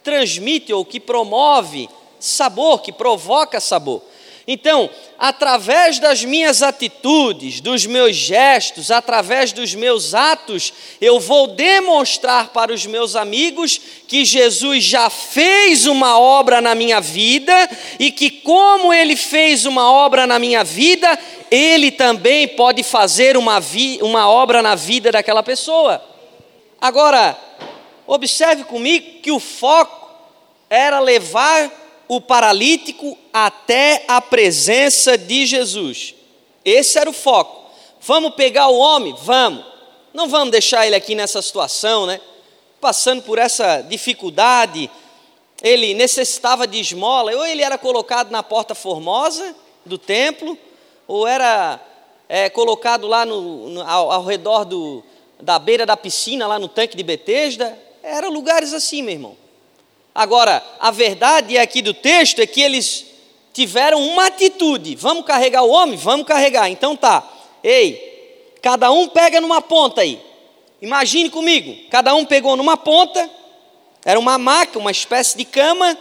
transmite 0.02 0.72
ou 0.72 0.84
que 0.84 0.98
promove 0.98 1.88
sabor, 2.18 2.82
que 2.82 2.92
provoca 2.92 3.60
sabor. 3.60 4.02
Então, 4.52 4.90
através 5.16 6.00
das 6.00 6.24
minhas 6.24 6.60
atitudes, 6.60 7.60
dos 7.60 7.86
meus 7.86 8.16
gestos, 8.16 8.90
através 8.90 9.52
dos 9.52 9.76
meus 9.76 10.12
atos, 10.12 10.72
eu 11.00 11.20
vou 11.20 11.46
demonstrar 11.46 12.48
para 12.48 12.72
os 12.72 12.84
meus 12.84 13.14
amigos 13.14 13.80
que 14.08 14.24
Jesus 14.24 14.82
já 14.82 15.08
fez 15.08 15.86
uma 15.86 16.18
obra 16.18 16.60
na 16.60 16.74
minha 16.74 17.00
vida 17.00 17.54
e 17.96 18.10
que, 18.10 18.28
como 18.28 18.92
ele 18.92 19.14
fez 19.14 19.66
uma 19.66 19.88
obra 19.88 20.26
na 20.26 20.36
minha 20.36 20.64
vida, 20.64 21.16
ele 21.48 21.92
também 21.92 22.48
pode 22.48 22.82
fazer 22.82 23.36
uma, 23.36 23.62
uma 24.02 24.28
obra 24.28 24.60
na 24.60 24.74
vida 24.74 25.12
daquela 25.12 25.44
pessoa. 25.44 26.04
Agora, 26.80 27.38
observe 28.04 28.64
comigo 28.64 29.20
que 29.22 29.30
o 29.30 29.38
foco 29.38 30.10
era 30.68 30.98
levar 30.98 31.79
o 32.10 32.20
paralítico 32.20 33.16
até 33.32 34.04
a 34.08 34.20
presença 34.20 35.16
de 35.16 35.46
Jesus. 35.46 36.12
Esse 36.64 36.98
era 36.98 37.08
o 37.08 37.12
foco. 37.12 37.70
Vamos 38.00 38.34
pegar 38.34 38.66
o 38.66 38.78
homem? 38.78 39.14
Vamos. 39.22 39.64
Não 40.12 40.28
vamos 40.28 40.50
deixar 40.50 40.84
ele 40.84 40.96
aqui 40.96 41.14
nessa 41.14 41.40
situação, 41.40 42.06
né? 42.06 42.20
Passando 42.80 43.22
por 43.22 43.38
essa 43.38 43.80
dificuldade. 43.82 44.90
Ele 45.62 45.94
necessitava 45.94 46.66
de 46.66 46.80
esmola, 46.80 47.30
ou 47.30 47.46
ele 47.46 47.62
era 47.62 47.78
colocado 47.78 48.32
na 48.32 48.42
porta 48.42 48.74
formosa 48.74 49.54
do 49.86 49.96
templo, 49.96 50.58
ou 51.06 51.28
era 51.28 51.78
é, 52.28 52.50
colocado 52.50 53.06
lá 53.06 53.24
no, 53.24 53.68
no, 53.68 53.82
ao, 53.82 54.10
ao 54.10 54.24
redor 54.24 54.64
do, 54.64 55.04
da 55.40 55.60
beira 55.60 55.86
da 55.86 55.96
piscina, 55.96 56.48
lá 56.48 56.58
no 56.58 56.66
tanque 56.66 56.96
de 56.96 57.04
Betesda. 57.04 57.78
Eram 58.02 58.30
lugares 58.30 58.74
assim, 58.74 59.00
meu 59.00 59.14
irmão. 59.14 59.36
Agora, 60.14 60.62
a 60.78 60.90
verdade 60.90 61.56
aqui 61.56 61.82
do 61.82 61.94
texto 61.94 62.40
é 62.40 62.46
que 62.46 62.60
eles 62.60 63.06
tiveram 63.52 64.00
uma 64.00 64.26
atitude: 64.26 64.96
vamos 64.96 65.24
carregar 65.24 65.62
o 65.62 65.70
homem? 65.70 65.96
Vamos 65.96 66.26
carregar. 66.26 66.68
Então 66.68 66.96
tá. 66.96 67.22
Ei, 67.62 68.54
cada 68.62 68.90
um 68.90 69.08
pega 69.08 69.40
numa 69.40 69.60
ponta 69.60 70.00
aí. 70.00 70.20
Imagine 70.80 71.28
comigo, 71.28 71.76
cada 71.90 72.14
um 72.14 72.24
pegou 72.24 72.56
numa 72.56 72.76
ponta, 72.76 73.28
era 74.04 74.18
uma 74.18 74.38
maca, 74.38 74.78
uma 74.78 74.90
espécie 74.90 75.36
de 75.36 75.44
cama, 75.44 75.96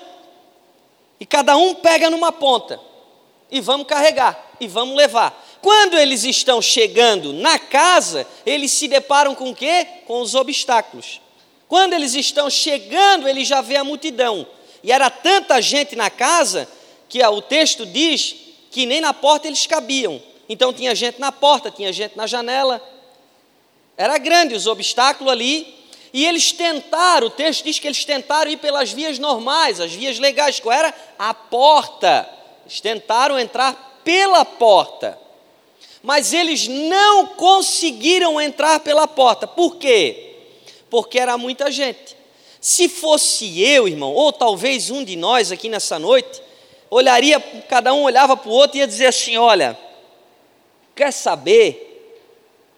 e 1.20 1.26
cada 1.26 1.58
um 1.58 1.76
pega 1.76 2.10
numa 2.10 2.32
ponta. 2.32 2.80
E 3.52 3.60
vamos 3.60 3.88
carregar, 3.88 4.52
e 4.60 4.68
vamos 4.68 4.96
levar. 4.96 5.46
Quando 5.62 5.98
eles 5.98 6.24
estão 6.24 6.62
chegando 6.62 7.34
na 7.34 7.60
casa, 7.60 8.26
eles 8.46 8.72
se 8.72 8.88
deparam 8.88 9.36
com 9.36 9.50
o 9.50 9.56
quê? 9.56 9.86
Com 10.08 10.22
os 10.22 10.34
obstáculos. 10.34 11.20
Quando 11.70 11.94
eles 11.94 12.16
estão 12.16 12.50
chegando, 12.50 13.30
ele 13.30 13.46
já 13.46 13.62
vê 13.62 13.78
a 13.78 13.84
multidão. 13.84 14.46
E 14.84 14.92
era 14.92 15.08
tanta 15.08 15.62
gente 15.62 15.96
na 15.96 16.10
casa 16.10 16.68
que 17.08 17.24
o 17.24 17.42
texto 17.44 17.86
diz 17.86 18.36
que 18.72 18.88
nem 18.88 19.00
na 19.00 19.14
porta 19.14 19.48
eles 19.48 19.68
cabiam. 19.68 20.20
Então 20.50 20.74
tinha 20.74 20.96
gente 20.96 21.20
na 21.20 21.32
porta, 21.32 21.70
tinha 21.70 21.94
gente 21.94 22.18
na 22.18 22.26
janela. 22.26 22.82
Era 23.96 24.18
grande 24.18 24.56
os 24.56 24.66
obstáculos 24.66 25.32
ali. 25.32 25.76
E 26.12 26.26
eles 26.26 26.52
tentaram, 26.52 27.28
o 27.28 27.30
texto 27.30 27.64
diz 27.64 27.78
que 27.78 27.88
eles 27.88 28.04
tentaram 28.04 28.50
ir 28.50 28.58
pelas 28.58 28.92
vias 28.92 29.20
normais, 29.20 29.80
as 29.80 29.94
vias 29.94 30.18
legais, 30.18 30.60
qual 30.60 30.76
era? 30.76 30.92
A 31.20 31.36
porta. 31.36 32.28
Eles 32.66 32.82
tentaram 32.82 33.38
entrar 33.38 34.02
pela 34.04 34.44
porta. 34.44 35.20
Mas 36.02 36.34
eles 36.34 36.68
não 36.68 37.28
conseguiram 37.28 38.42
entrar 38.42 38.80
pela 38.80 39.08
porta. 39.08 39.46
Por 39.46 39.76
quê? 39.76 40.29
Porque 40.90 41.20
era 41.20 41.38
muita 41.38 41.72
gente. 41.72 42.18
Se 42.60 42.90
fosse 42.90 43.62
eu, 43.62 43.88
irmão, 43.88 44.14
ou 44.14 44.34
talvez 44.34 44.90
um 44.90 45.04
de 45.04 45.16
nós 45.16 45.52
aqui 45.52 45.70
nessa 45.70 45.98
noite, 45.98 46.42
olharia, 46.90 47.40
cada 47.70 47.94
um 47.94 48.04
olhava 48.04 48.36
para 48.36 48.50
o 48.50 48.54
outro 48.54 48.78
e 48.78 48.80
ia 48.82 48.88
dizer 48.88 49.08
assim: 49.08 49.38
olha, 49.38 49.78
quer 50.96 51.12
saber? 51.12 51.86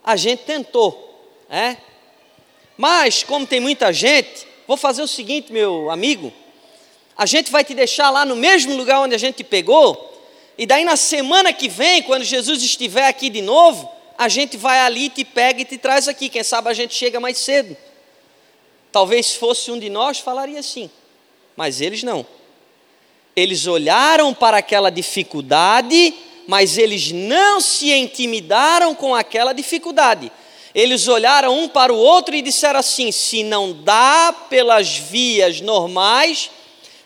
A 0.04 0.16
gente 0.16 0.44
tentou, 0.44 1.30
é? 1.50 1.78
Mas, 2.78 3.24
como 3.24 3.46
tem 3.46 3.60
muita 3.60 3.92
gente, 3.94 4.48
vou 4.68 4.78
fazer 4.78 5.02
o 5.02 5.08
seguinte, 5.08 5.52
meu 5.52 5.90
amigo: 5.90 6.32
a 7.18 7.26
gente 7.26 7.52
vai 7.52 7.64
te 7.64 7.74
deixar 7.74 8.10
lá 8.10 8.26
no 8.26 8.36
mesmo 8.36 8.76
lugar 8.76 9.00
onde 9.02 9.16
a 9.16 9.18
gente 9.18 9.38
te 9.38 9.44
pegou, 9.44 10.12
e 10.58 10.66
daí 10.66 10.84
na 10.84 10.96
semana 10.96 11.52
que 11.52 11.68
vem, 11.68 12.04
quando 12.04 12.24
Jesus 12.24 12.62
estiver 12.62 13.08
aqui 13.08 13.30
de 13.30 13.42
novo, 13.42 13.90
a 14.18 14.28
gente 14.28 14.58
vai 14.58 14.80
ali, 14.80 15.10
te 15.10 15.26
pega 15.26 15.62
e 15.62 15.66
te 15.66 15.78
traz 15.78 16.08
aqui. 16.08 16.30
Quem 16.30 16.44
sabe 16.44 16.70
a 16.70 16.74
gente 16.74 16.94
chega 16.94 17.20
mais 17.20 17.40
cedo. 17.40 17.76
Talvez 18.92 19.34
fosse 19.36 19.72
um 19.72 19.80
de 19.80 19.90
nós, 19.90 20.20
falaria 20.20 20.60
assim, 20.60 20.90
mas 21.56 21.80
eles 21.82 22.04
não. 22.04 22.26
Eles 23.36 23.66
olharam 23.66 24.34
para 24.34 24.58
aquela 24.58 24.90
dificuldade, 24.90 26.14
mas 26.48 26.78
eles 26.78 27.12
não 27.12 27.62
se 27.62 27.92
intimidaram 27.94 28.94
com 28.94 29.16
aquela 29.16 29.54
dificuldade. 29.54 30.32
Eles 30.76 31.08
olharam 31.08 31.58
um 31.58 31.68
para 31.68 31.94
o 31.94 31.98
outro 31.98 32.36
e 32.36 32.42
disseram 32.42 32.80
assim: 32.80 33.12
se 33.12 33.44
não 33.44 33.74
dá 33.74 34.34
pelas 34.50 34.98
vias 34.98 35.62
normais, 35.62 36.50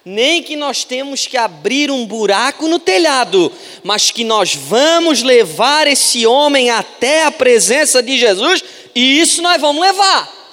nem 0.03 0.43
que 0.43 0.55
nós 0.55 0.83
temos 0.83 1.25
que 1.25 1.35
abrir 1.35 1.89
um 1.89 2.05
buraco 2.05 2.67
no 2.67 2.79
telhado, 2.79 3.51
mas 3.83 4.11
que 4.11 4.23
nós 4.23 4.53
vamos 4.53 5.23
levar 5.23 5.87
esse 5.87 6.25
homem 6.27 6.69
até 6.69 7.23
a 7.25 7.31
presença 7.31 8.03
de 8.03 8.17
Jesus, 8.17 8.63
e 8.93 9.19
isso 9.19 9.41
nós 9.41 9.59
vamos 9.59 9.81
levar. 9.81 10.44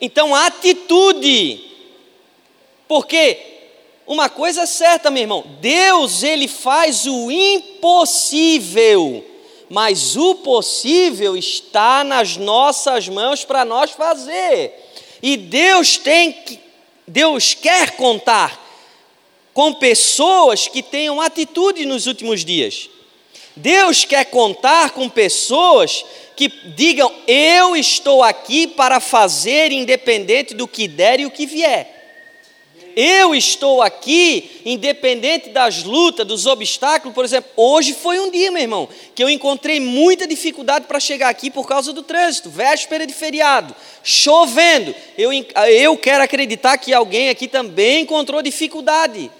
Então, 0.00 0.34
atitude. 0.34 1.64
Porque 2.86 3.38
uma 4.06 4.28
coisa 4.28 4.62
é 4.62 4.66
certa, 4.66 5.10
meu 5.10 5.22
irmão, 5.22 5.44
Deus 5.60 6.22
ele 6.22 6.48
faz 6.48 7.04
o 7.06 7.30
impossível, 7.30 9.22
mas 9.68 10.16
o 10.16 10.36
possível 10.36 11.36
está 11.36 12.02
nas 12.02 12.38
nossas 12.38 13.06
mãos 13.08 13.44
para 13.44 13.66
nós 13.66 13.90
fazer. 13.90 14.72
E 15.22 15.36
Deus 15.36 15.98
tem 15.98 16.32
que 16.32 16.58
Deus 17.06 17.54
quer 17.54 17.96
contar 17.96 18.66
com 19.54 19.72
pessoas 19.72 20.68
que 20.68 20.82
tenham 20.82 21.20
atitude 21.20 21.86
nos 21.86 22.06
últimos 22.06 22.44
dias. 22.44 22.88
Deus 23.56 24.04
quer 24.04 24.26
contar 24.26 24.90
com 24.90 25.08
pessoas 25.08 26.04
que 26.38 26.48
digam: 26.48 27.12
Eu 27.26 27.74
estou 27.74 28.22
aqui 28.22 28.68
para 28.68 29.00
fazer, 29.00 29.72
independente 29.72 30.54
do 30.54 30.68
que 30.68 30.86
der 30.86 31.18
e 31.18 31.26
o 31.26 31.30
que 31.32 31.44
vier. 31.44 31.96
Eu 32.94 33.34
estou 33.34 33.82
aqui, 33.82 34.60
independente 34.64 35.50
das 35.50 35.82
lutas, 35.82 36.26
dos 36.26 36.46
obstáculos. 36.46 37.14
Por 37.14 37.24
exemplo, 37.24 37.50
hoje 37.56 37.92
foi 37.92 38.20
um 38.20 38.30
dia, 38.30 38.50
meu 38.52 38.62
irmão, 38.62 38.88
que 39.14 39.22
eu 39.22 39.28
encontrei 39.28 39.80
muita 39.80 40.26
dificuldade 40.26 40.86
para 40.86 40.98
chegar 40.98 41.28
aqui 41.28 41.50
por 41.50 41.66
causa 41.66 41.92
do 41.92 42.02
trânsito, 42.02 42.50
véspera 42.50 43.06
de 43.06 43.12
feriado, 43.12 43.74
chovendo. 44.02 44.94
Eu, 45.16 45.30
eu 45.32 45.96
quero 45.96 46.22
acreditar 46.22 46.78
que 46.78 46.94
alguém 46.94 47.28
aqui 47.28 47.48
também 47.48 48.02
encontrou 48.02 48.42
dificuldade 48.42 49.30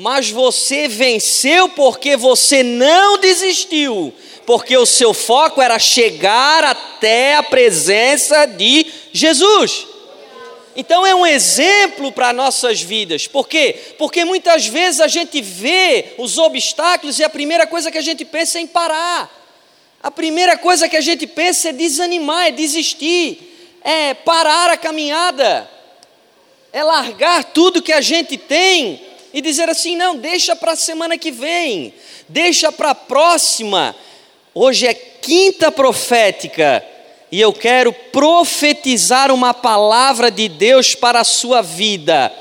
mas 0.00 0.30
você 0.30 0.88
venceu 0.88 1.68
porque 1.68 2.16
você 2.16 2.62
não 2.62 3.18
desistiu, 3.18 4.14
porque 4.46 4.74
o 4.74 4.86
seu 4.86 5.12
foco 5.12 5.60
era 5.60 5.78
chegar 5.78 6.64
até 6.64 7.36
a 7.36 7.42
presença 7.42 8.46
de 8.46 8.86
Jesus. 9.12 9.86
Então 10.74 11.06
é 11.06 11.14
um 11.14 11.26
exemplo 11.26 12.10
para 12.12 12.32
nossas 12.32 12.80
vidas. 12.80 13.26
Por 13.26 13.46
quê? 13.46 13.76
Porque 13.98 14.24
muitas 14.24 14.66
vezes 14.66 15.02
a 15.02 15.06
gente 15.06 15.42
vê 15.42 16.14
os 16.16 16.38
obstáculos 16.38 17.18
e 17.18 17.24
a 17.24 17.28
primeira 17.28 17.66
coisa 17.66 17.90
que 17.90 17.98
a 17.98 18.02
gente 18.02 18.24
pensa 18.24 18.56
é 18.56 18.62
em 18.62 18.66
parar. 18.66 19.30
A 20.02 20.10
primeira 20.10 20.56
coisa 20.56 20.88
que 20.88 20.96
a 20.96 21.02
gente 21.02 21.26
pensa 21.26 21.68
é 21.68 21.72
desanimar, 21.74 22.46
é 22.46 22.50
desistir, 22.50 23.38
é 23.84 24.14
parar 24.14 24.70
a 24.70 24.78
caminhada, 24.78 25.70
é 26.72 26.82
largar 26.82 27.44
tudo 27.44 27.82
que 27.82 27.92
a 27.92 28.00
gente 28.00 28.38
tem 28.38 29.09
e 29.32 29.40
dizer 29.40 29.68
assim: 29.68 29.96
não, 29.96 30.16
deixa 30.16 30.54
para 30.56 30.72
a 30.72 30.76
semana 30.76 31.16
que 31.16 31.30
vem, 31.30 31.94
deixa 32.28 32.70
para 32.72 32.90
a 32.90 32.94
próxima. 32.94 33.94
Hoje 34.54 34.86
é 34.86 34.94
quinta 34.94 35.70
profética 35.70 36.84
e 37.30 37.40
eu 37.40 37.52
quero 37.52 37.92
profetizar 37.92 39.30
uma 39.30 39.54
palavra 39.54 40.30
de 40.30 40.48
Deus 40.48 40.94
para 40.94 41.20
a 41.20 41.24
sua 41.24 41.62
vida. 41.62 42.32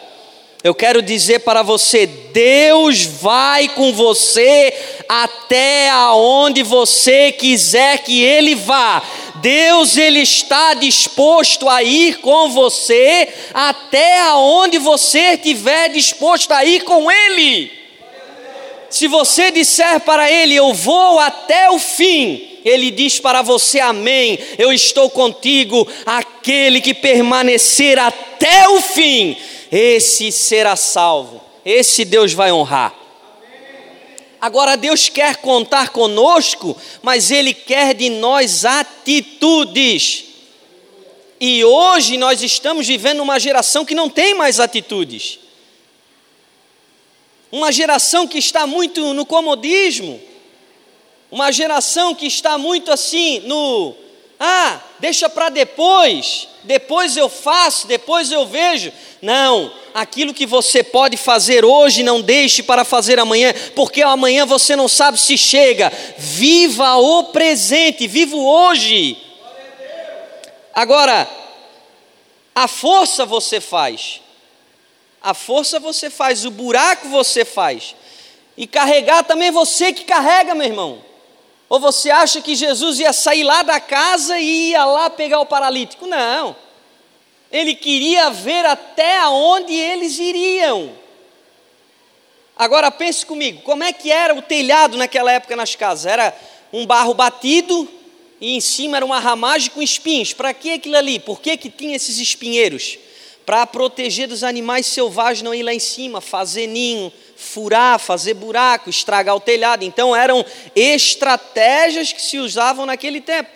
Eu 0.63 0.73
quero 0.75 1.01
dizer 1.01 1.39
para 1.39 1.61
você: 1.61 2.05
Deus 2.05 3.05
vai 3.05 3.69
com 3.69 3.93
você 3.93 4.73
até 5.07 5.89
aonde 5.89 6.63
você 6.63 7.31
quiser 7.31 7.99
que 7.99 8.23
Ele 8.23 8.55
vá. 8.55 9.01
Deus 9.41 9.97
ele 9.97 10.19
está 10.19 10.73
disposto 10.73 11.67
a 11.69 11.83
ir 11.83 12.19
com 12.19 12.49
você 12.49 13.27
até 13.53 14.19
aonde 14.21 14.77
você 14.77 15.33
estiver 15.33 15.89
disposto 15.89 16.51
a 16.51 16.63
ir 16.65 16.83
com 16.83 17.09
Ele. 17.11 17.71
Se 18.89 19.07
você 19.07 19.51
disser 19.51 19.99
para 20.01 20.31
Ele, 20.31 20.55
eu 20.55 20.73
vou 20.73 21.19
até 21.19 21.69
o 21.69 21.77
fim, 21.77 22.59
Ele 22.65 22.89
diz 22.89 23.19
para 23.19 23.41
você, 23.41 23.79
Amém, 23.79 24.39
eu 24.57 24.73
estou 24.73 25.09
contigo, 25.09 25.87
aquele 26.05 26.81
que 26.81 26.93
permanecer 26.93 27.99
até 27.99 28.67
o 28.69 28.81
fim, 28.81 29.37
esse 29.71 30.31
será 30.31 30.75
salvo, 30.75 31.41
esse 31.63 32.03
Deus 32.03 32.33
vai 32.33 32.51
honrar. 32.51 33.08
Agora 34.41 34.77
Deus 34.77 35.09
quer 35.09 35.37
contar 35.37 35.89
conosco, 35.89 36.75
mas 37.01 37.29
Ele 37.29 37.53
quer 37.53 37.93
de 37.93 38.09
nós 38.09 38.63
atitudes. 38.63 40.25
E 41.39 41.63
hoje 41.63 42.17
nós 42.17 42.41
estamos 42.41 42.87
vivendo 42.87 43.21
uma 43.21 43.39
geração 43.39 43.85
que 43.85 43.95
não 43.95 44.09
tem 44.09 44.33
mais 44.33 44.59
atitudes. 44.59 45.39
Uma 47.51 47.71
geração 47.71 48.27
que 48.27 48.37
está 48.37 48.67
muito 48.67 49.13
no 49.13 49.25
comodismo. 49.25 50.21
Uma 51.31 51.51
geração 51.51 52.13
que 52.13 52.25
está 52.25 52.57
muito 52.57 52.91
assim 52.91 53.39
no 53.41 53.95
ah, 54.39 54.79
deixa 54.99 55.27
para 55.27 55.49
depois, 55.49 56.47
depois 56.63 57.17
eu 57.17 57.27
faço, 57.27 57.85
depois 57.87 58.31
eu 58.31 58.47
vejo. 58.47 58.89
Não, 59.21 59.69
aquilo 59.93 60.33
que 60.33 60.45
você 60.45 60.81
pode 60.81 61.17
fazer 61.17 61.65
hoje, 61.65 62.03
não 62.03 62.21
deixe 62.21 62.63
para 62.63 62.85
fazer 62.85 63.19
amanhã, 63.19 63.53
porque 63.75 64.01
amanhã 64.01 64.45
você 64.45 64.77
não 64.77 64.87
sabe 64.87 65.19
se 65.19 65.37
chega. 65.37 65.91
Viva 66.17 66.95
o 66.95 67.25
presente, 67.25 68.07
viva 68.07 68.33
o 68.33 68.47
hoje. 68.47 69.17
Agora, 70.73 71.27
a 72.55 72.65
força 72.65 73.25
você 73.25 73.59
faz, 73.59 74.21
a 75.21 75.33
força 75.33 75.81
você 75.81 76.09
faz, 76.09 76.45
o 76.45 76.51
buraco 76.51 77.09
você 77.09 77.43
faz, 77.43 77.93
e 78.55 78.65
carregar 78.65 79.23
também 79.23 79.51
você 79.51 79.91
que 79.91 80.05
carrega, 80.05 80.55
meu 80.55 80.65
irmão. 80.65 81.08
Ou 81.69 81.79
você 81.79 82.09
acha 82.09 82.41
que 82.41 82.55
Jesus 82.55 82.99
ia 82.99 83.13
sair 83.13 83.43
lá 83.43 83.61
da 83.61 83.79
casa 83.79 84.39
e 84.39 84.71
ia 84.71 84.83
lá 84.83 85.07
pegar 85.09 85.39
o 85.39 85.45
paralítico? 85.45 86.07
Não. 86.07 86.55
Ele 87.51 87.75
queria 87.75 88.31
ver 88.31 88.65
até 88.65 89.25
onde 89.27 89.73
eles 89.73 90.17
iriam. 90.17 90.91
Agora 92.57 92.91
pense 92.91 93.25
comigo, 93.25 93.61
como 93.61 93.83
é 93.83 93.93
que 93.93 94.11
era 94.11 94.33
o 94.33 94.41
telhado 94.41 94.97
naquela 94.97 95.31
época 95.31 95.55
nas 95.55 95.75
casas? 95.75 96.07
Era 96.07 96.35
um 96.73 96.85
barro 96.85 97.13
batido 97.13 97.87
e 98.41 98.55
em 98.55 98.59
cima 98.59 98.97
era 98.97 99.05
uma 99.05 99.19
ramagem 99.19 99.69
com 99.69 99.81
espinhos. 99.81 100.33
Para 100.33 100.53
que 100.53 100.73
aquilo 100.73 100.97
ali? 100.97 101.19
Por 101.19 101.39
que, 101.39 101.55
que 101.55 101.69
tinha 101.69 101.95
esses 101.95 102.17
espinheiros? 102.17 102.97
Para 103.45 103.65
proteger 103.65 104.27
dos 104.27 104.43
animais 104.43 104.87
selvagens 104.87 105.43
não 105.43 105.53
ir 105.53 105.63
lá 105.63 105.73
em 105.73 105.79
cima, 105.79 106.19
fazer 106.19 106.67
ninho, 106.67 107.13
furar, 107.39 107.97
fazer 107.97 108.33
buraco, 108.33 108.89
estragar 108.89 109.33
o 109.33 109.39
telhado. 109.39 109.83
Então 109.85 110.13
eram 110.13 110.45
estratégias 110.75 112.11
que 112.11 112.21
se 112.21 112.37
usavam 112.37 112.85
naquele 112.85 113.21
tempo. 113.21 113.49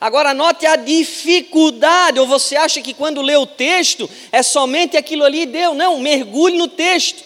Agora 0.00 0.34
note 0.34 0.66
a 0.66 0.74
dificuldade, 0.74 2.18
ou 2.18 2.26
você 2.26 2.56
acha 2.56 2.80
que 2.80 2.92
quando 2.92 3.22
lê 3.22 3.36
o 3.36 3.46
texto 3.46 4.10
é 4.32 4.42
somente 4.42 4.96
aquilo 4.96 5.24
ali 5.24 5.46
deu? 5.46 5.74
Não, 5.74 6.00
mergulhe 6.00 6.58
no 6.58 6.66
texto, 6.66 7.22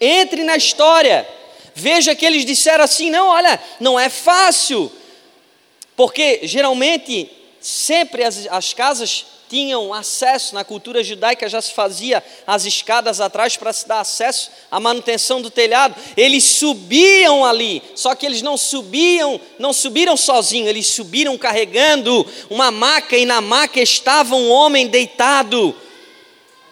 entre 0.00 0.44
na 0.44 0.56
história. 0.56 1.26
Veja 1.74 2.14
que 2.14 2.24
eles 2.24 2.44
disseram 2.44 2.84
assim: 2.84 3.10
não, 3.10 3.26
olha, 3.28 3.60
não 3.80 3.98
é 3.98 4.08
fácil, 4.08 4.92
porque 5.96 6.40
geralmente 6.44 7.30
sempre 7.60 8.22
as, 8.22 8.46
as 8.46 8.72
casas 8.72 9.26
tinham 9.48 9.92
acesso, 9.94 10.54
na 10.54 10.62
cultura 10.62 11.02
judaica 11.02 11.48
já 11.48 11.60
se 11.60 11.72
fazia 11.72 12.22
as 12.46 12.64
escadas 12.64 13.20
atrás 13.20 13.56
para 13.56 13.72
se 13.72 13.88
dar 13.88 14.00
acesso 14.00 14.50
à 14.70 14.78
manutenção 14.78 15.40
do 15.40 15.50
telhado. 15.50 15.94
Eles 16.16 16.44
subiam 16.44 17.44
ali, 17.44 17.82
só 17.94 18.14
que 18.14 18.26
eles 18.26 18.42
não 18.42 18.56
subiam, 18.56 19.40
não 19.58 19.72
subiram 19.72 20.16
sozinhos, 20.16 20.68
eles 20.68 20.86
subiram 20.86 21.38
carregando 21.38 22.26
uma 22.50 22.70
maca 22.70 23.16
e 23.16 23.24
na 23.24 23.40
maca 23.40 23.80
estava 23.80 24.34
um 24.34 24.50
homem 24.50 24.86
deitado. 24.86 25.74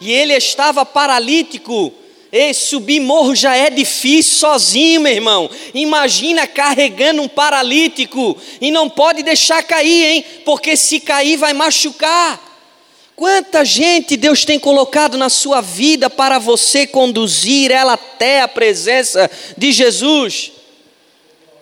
E 0.00 0.12
ele 0.12 0.34
estava 0.34 0.84
paralítico. 0.84 1.92
E 2.30 2.52
subir 2.52 3.00
morro 3.00 3.34
já 3.34 3.56
é 3.56 3.70
difícil 3.70 4.38
sozinho, 4.38 5.00
meu 5.00 5.12
irmão. 5.12 5.48
Imagina 5.72 6.46
carregando 6.46 7.22
um 7.22 7.28
paralítico 7.28 8.36
e 8.60 8.70
não 8.70 8.90
pode 8.90 9.22
deixar 9.22 9.62
cair, 9.62 10.04
hein? 10.04 10.24
Porque 10.44 10.76
se 10.76 11.00
cair 11.00 11.36
vai 11.36 11.52
machucar. 11.52 12.46
Quanta 13.16 13.64
gente 13.64 14.14
Deus 14.14 14.44
tem 14.44 14.60
colocado 14.60 15.16
na 15.16 15.30
sua 15.30 15.62
vida 15.62 16.10
para 16.10 16.38
você 16.38 16.86
conduzir 16.86 17.70
ela 17.70 17.94
até 17.94 18.42
a 18.42 18.48
presença 18.48 19.30
de 19.56 19.72
Jesus? 19.72 20.52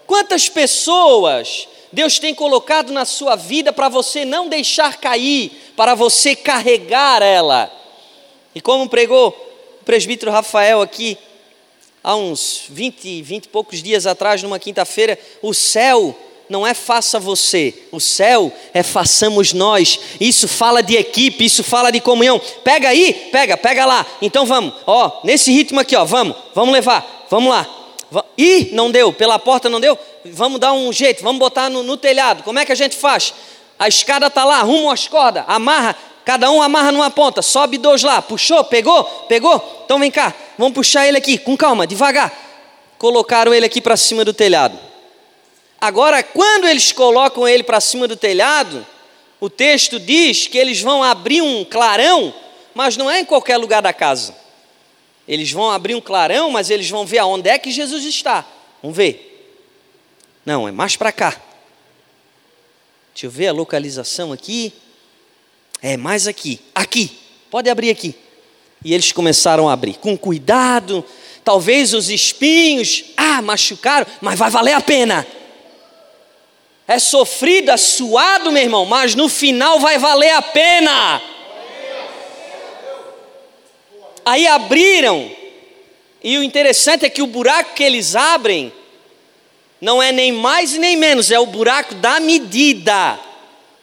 Quantas 0.05 0.49
pessoas 0.49 1.69
Deus 1.93 2.19
tem 2.19 2.35
colocado 2.35 2.93
na 2.93 3.05
sua 3.05 3.37
vida 3.37 3.73
para 3.73 3.89
você 3.89 4.25
não 4.25 4.49
deixar 4.49 4.97
cair, 4.97 5.53
para 5.77 5.95
você 5.95 6.35
carregar 6.35 7.23
ela? 7.23 7.73
E 8.53 8.61
como 8.61 8.89
pregou 8.89 9.29
o 9.81 9.85
presbítero 9.85 10.33
Rafael 10.33 10.83
aqui, 10.83 11.17
há 12.03 12.17
uns 12.17 12.65
20, 12.69 13.23
20 13.23 13.45
e 13.45 13.49
poucos 13.49 13.81
dias 13.81 14.09
atrás, 14.09 14.43
numa 14.43 14.59
quinta-feira, 14.59 15.17
o 15.41 15.55
céu 15.55 16.19
não 16.49 16.67
é 16.67 16.75
faça 16.75 17.19
você, 17.19 17.75
o 17.91 17.99
céu 17.99 18.53
é 18.73 18.83
façamos 18.83 19.53
nós. 19.53 19.99
Isso 20.21 20.47
fala 20.47 20.83
de 20.83 20.97
equipe, 20.97 21.45
isso 21.45 21.65
fala 21.65 21.91
de 21.91 22.01
comunhão. 22.01 22.41
Pega 22.63 22.89
aí, 22.89 23.29
pega, 23.33 23.57
pega 23.57 23.87
lá. 23.87 24.07
Então 24.21 24.45
vamos, 24.45 24.75
ó, 24.87 25.21
nesse 25.25 25.51
ritmo 25.53 25.81
aqui, 25.81 25.97
ó, 25.97 26.05
vamos, 26.05 26.37
vamos 26.55 26.73
levar, 26.73 27.27
vamos 27.31 27.51
lá. 27.51 27.67
Ih, 28.37 28.71
não 28.73 28.91
deu, 28.91 29.13
pela 29.13 29.39
porta 29.39 29.69
não 29.69 29.81
deu? 29.81 29.99
Vamos 30.27 30.61
dar 30.61 30.73
um 30.73 30.93
jeito, 30.93 31.23
vamos 31.23 31.39
botar 31.39 31.69
no, 31.69 31.83
no 31.83 31.97
telhado. 31.97 32.43
Como 32.43 32.59
é 32.59 32.65
que 32.65 32.73
a 32.73 32.77
gente 32.77 32.97
faz? 32.97 33.35
A 33.79 33.89
escada 33.89 34.27
está 34.27 34.45
lá, 34.45 34.59
arruma 34.59 34.93
as 34.93 35.09
cordas, 35.09 35.45
amarra. 35.47 35.97
Cada 36.25 36.51
um 36.51 36.63
amarra 36.63 36.91
numa 36.91 37.11
ponta, 37.11 37.43
sobe 37.43 37.77
dois 37.77 38.03
lá, 38.03 38.23
puxou, 38.23 38.65
pegou, 38.65 39.05
pegou. 39.29 39.83
Então 39.85 39.99
vem 39.99 40.11
cá, 40.11 40.33
vamos 40.57 40.75
puxar 40.75 41.07
ele 41.07 41.19
aqui, 41.19 41.37
com 41.37 41.57
calma, 41.57 41.87
devagar. 41.87 42.33
Colocaram 42.99 43.53
ele 43.53 43.67
aqui 43.67 43.81
para 43.81 43.97
cima 43.97 44.25
do 44.25 44.33
telhado. 44.33 44.79
Agora, 45.85 46.23
quando 46.23 46.67
eles 46.67 46.93
colocam 46.93 47.47
ele 47.47 47.63
para 47.63 47.79
cima 47.79 48.09
do 48.09 48.17
telhado, 48.17 48.87
o 49.39 49.51
texto 49.51 50.01
diz 50.01 50.47
que 50.47 50.57
eles 50.57 50.81
vão 50.81 51.03
abrir 51.03 51.43
um 51.43 51.63
clarão, 51.63 52.35
mas 52.75 52.97
não 52.97 53.11
é 53.11 53.21
em 53.21 53.25
qualquer 53.27 53.59
lugar 53.59 53.83
da 53.83 53.93
casa. 53.93 54.35
Eles 55.29 55.53
vão 55.53 55.71
abrir 55.71 55.95
um 55.95 56.01
clarão, 56.01 56.51
mas 56.51 56.71
eles 56.71 56.89
vão 56.89 57.05
ver 57.05 57.19
aonde 57.19 57.51
é 57.51 57.59
que 57.59 57.71
Jesus 57.71 58.03
está. 58.07 58.47
Vamos 58.81 58.97
ver. 58.97 59.55
Não, 60.47 60.67
é 60.67 60.73
mais 60.73 60.97
para 60.97 61.13
cá. 61.13 61.39
Deixa 63.13 63.27
eu 63.27 63.31
ver 63.31 63.49
a 63.49 63.53
localização 63.53 64.33
aqui. 64.33 64.73
É 65.83 65.99
mais 65.99 66.27
aqui. 66.27 66.63
Aqui. 66.75 67.19
Pode 67.51 67.69
abrir 67.69 67.91
aqui. 67.91 68.15
E 68.83 68.95
eles 68.95 69.13
começaram 69.13 69.69
a 69.69 69.75
abrir 69.75 69.99
com 69.99 70.17
cuidado. 70.17 71.05
Talvez 71.45 71.93
os 71.93 72.09
espinhos, 72.09 73.05
ah, 73.19 73.43
machucaram, 73.43 74.07
mas 74.23 74.39
vai 74.39 74.49
valer 74.49 74.73
a 74.73 74.81
pena. 74.81 75.27
É 76.87 76.99
sofrido, 76.99 77.71
é 77.71 77.77
suado, 77.77 78.53
meu 78.53 78.63
irmão, 78.63 78.85
mas 78.85 79.15
no 79.15 79.29
final 79.29 79.81
vai 79.81 79.99
valer 79.99 80.33
a 80.33 80.43
pena. 80.43 81.23
Aí 84.25 84.47
abriram, 84.47 85.31
e 86.23 86.39
o 86.39 86.43
interessante 86.43 87.05
é 87.05 87.11
que 87.11 87.23
o 87.23 87.27
buraco 87.27 87.75
que 87.75 87.83
eles 87.83 88.17
abrem 88.17 88.73
não 89.81 90.03
é 90.03 90.13
nem 90.13 90.33
mais 90.33 90.73
nem 90.73 90.97
menos, 90.97 91.31
é 91.31 91.39
o 91.39 91.47
buraco 91.47 91.95
da 91.97 92.21
medida. 92.21 93.19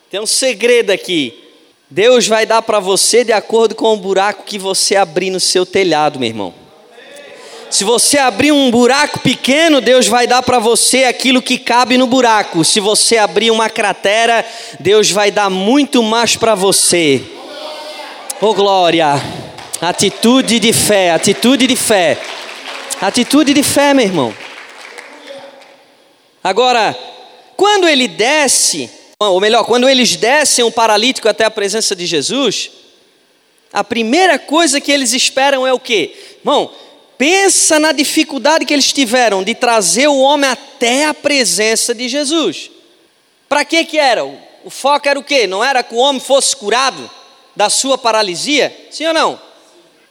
Tem 0.09 0.19
um 0.19 0.25
segredo 0.25 0.91
aqui. 0.91 1.37
Deus 1.89 2.27
vai 2.27 2.45
dar 2.45 2.61
para 2.61 2.79
você 2.79 3.23
de 3.23 3.31
acordo 3.31 3.75
com 3.75 3.93
o 3.93 3.97
buraco 3.97 4.43
que 4.43 4.57
você 4.57 4.95
abrir 4.95 5.29
no 5.29 5.39
seu 5.39 5.65
telhado, 5.65 6.19
meu 6.19 6.29
irmão. 6.29 6.61
Se 7.71 7.86
você 7.86 8.17
abrir 8.17 8.51
um 8.51 8.69
buraco 8.69 9.21
pequeno, 9.21 9.79
Deus 9.79 10.05
vai 10.05 10.27
dar 10.27 10.43
para 10.43 10.60
você 10.60 11.05
aquilo 11.05 11.41
que 11.41 11.57
cabe 11.57 11.97
no 11.97 12.05
buraco. 12.05 12.65
Se 12.65 12.81
você 12.81 13.17
abrir 13.17 13.49
uma 13.49 13.69
cratera, 13.69 14.45
Deus 14.77 15.10
vai 15.10 15.31
dar 15.31 15.49
muito 15.49 16.03
mais 16.03 16.36
para 16.36 16.53
você. 16.53 17.23
Oh 18.41 18.53
glória! 18.53 19.13
Atitude 19.79 20.60
de 20.60 20.73
fé, 20.73 21.12
atitude 21.12 21.65
de 21.65 21.77
fé. 21.77 22.19
Atitude 22.99 23.53
de 23.53 23.63
fé, 23.63 23.93
meu 23.93 24.05
irmão. 24.05 24.36
Agora, 26.43 26.93
quando 27.55 27.88
ele 27.88 28.10
desce, 28.10 28.91
ou 29.17 29.39
melhor, 29.39 29.63
quando 29.63 29.88
eles 29.88 30.17
descem 30.17 30.65
o 30.65 30.71
paralítico 30.71 31.29
até 31.29 31.45
a 31.45 31.51
presença 31.51 31.95
de 31.95 32.05
Jesus, 32.05 32.69
a 33.71 33.81
primeira 33.81 34.38
coisa 34.38 34.81
que 34.81 34.91
eles 34.91 35.13
esperam 35.13 35.65
é 35.65 35.71
o 35.71 35.79
quê? 35.79 36.13
Irmão, 36.39 36.69
Pensa 37.21 37.79
na 37.79 37.91
dificuldade 37.91 38.65
que 38.65 38.73
eles 38.73 38.91
tiveram 38.91 39.43
de 39.43 39.53
trazer 39.53 40.07
o 40.07 40.17
homem 40.17 40.49
até 40.49 41.05
a 41.05 41.13
presença 41.13 41.93
de 41.93 42.10
Jesus. 42.10 42.71
Para 43.47 43.63
que 43.63 43.86
que 43.86 43.99
era? 43.99 44.25
O 44.25 44.71
foco 44.71 45.07
era 45.07 45.19
o 45.19 45.23
quê? 45.23 45.45
Não 45.45 45.63
era 45.63 45.84
que 45.84 45.93
o 45.93 45.99
homem 45.99 46.19
fosse 46.19 46.55
curado 46.55 47.07
da 47.55 47.69
sua 47.69 47.95
paralisia? 47.95 48.75
Sim 48.89 49.05
ou 49.05 49.13
não? 49.13 49.39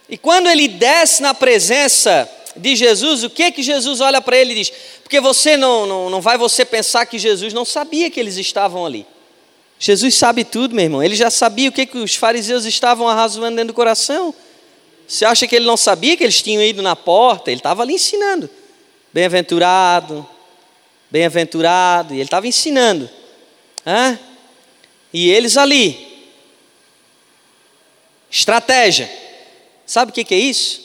E 0.07 0.17
quando 0.17 0.47
ele 0.47 0.69
desce 0.69 1.21
na 1.21 1.33
presença 1.33 2.29
de 2.55 2.77
Jesus, 2.77 3.25
o 3.25 3.29
que 3.29 3.51
que 3.51 3.61
Jesus 3.61 3.99
olha 3.99 4.21
para 4.21 4.37
ele 4.37 4.53
e 4.53 4.63
diz? 4.63 4.71
Porque 5.03 5.19
você 5.19 5.57
não, 5.57 5.85
não, 5.85 6.09
não 6.09 6.21
vai 6.21 6.37
você 6.37 6.63
pensar 6.63 7.05
que 7.05 7.19
Jesus 7.19 7.51
não 7.51 7.65
sabia 7.65 8.09
que 8.09 8.21
eles 8.21 8.37
estavam 8.37 8.85
ali. 8.85 9.05
Jesus 9.77 10.15
sabe 10.15 10.45
tudo, 10.45 10.73
meu 10.73 10.85
irmão. 10.85 11.03
Ele 11.03 11.17
já 11.17 11.29
sabia 11.29 11.67
o 11.67 11.73
que, 11.73 11.85
que 11.85 11.97
os 11.97 12.15
fariseus 12.15 12.63
estavam 12.63 13.05
arrazoando 13.05 13.57
dentro 13.57 13.73
do 13.73 13.75
coração. 13.75 14.33
Você 15.11 15.25
acha 15.25 15.45
que 15.45 15.53
ele 15.53 15.65
não 15.65 15.75
sabia 15.75 16.15
que 16.15 16.23
eles 16.23 16.41
tinham 16.41 16.63
ido 16.63 16.81
na 16.81 16.95
porta? 16.95 17.51
Ele 17.51 17.59
estava 17.59 17.81
ali 17.81 17.95
ensinando. 17.95 18.49
Bem-aventurado, 19.11 20.25
bem-aventurado, 21.09 22.13
e 22.13 22.17
ele 22.17 22.23
estava 22.23 22.47
ensinando. 22.47 23.09
Hã? 23.85 24.17
E 25.11 25.29
eles 25.29 25.57
ali. 25.57 26.31
Estratégia. 28.29 29.11
Sabe 29.85 30.11
o 30.11 30.13
que, 30.13 30.23
que 30.23 30.33
é 30.33 30.39
isso? 30.39 30.81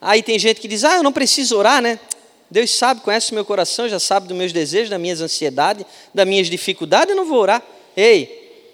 Aí 0.00 0.20
tem 0.20 0.36
gente 0.36 0.60
que 0.60 0.66
diz: 0.66 0.82
Ah, 0.82 0.96
eu 0.96 1.04
não 1.04 1.12
preciso 1.12 1.56
orar, 1.56 1.80
né? 1.80 2.00
Deus 2.50 2.72
sabe, 2.72 3.02
conhece 3.02 3.30
o 3.30 3.34
meu 3.36 3.44
coração, 3.44 3.88
já 3.88 4.00
sabe 4.00 4.26
dos 4.26 4.36
meus 4.36 4.52
desejos, 4.52 4.90
das 4.90 5.00
minhas 5.00 5.20
ansiedades, 5.20 5.86
das 6.12 6.26
minhas 6.26 6.50
dificuldades, 6.50 7.10
eu 7.10 7.16
não 7.16 7.24
vou 7.24 7.38
orar. 7.38 7.62
Ei, 7.96 8.66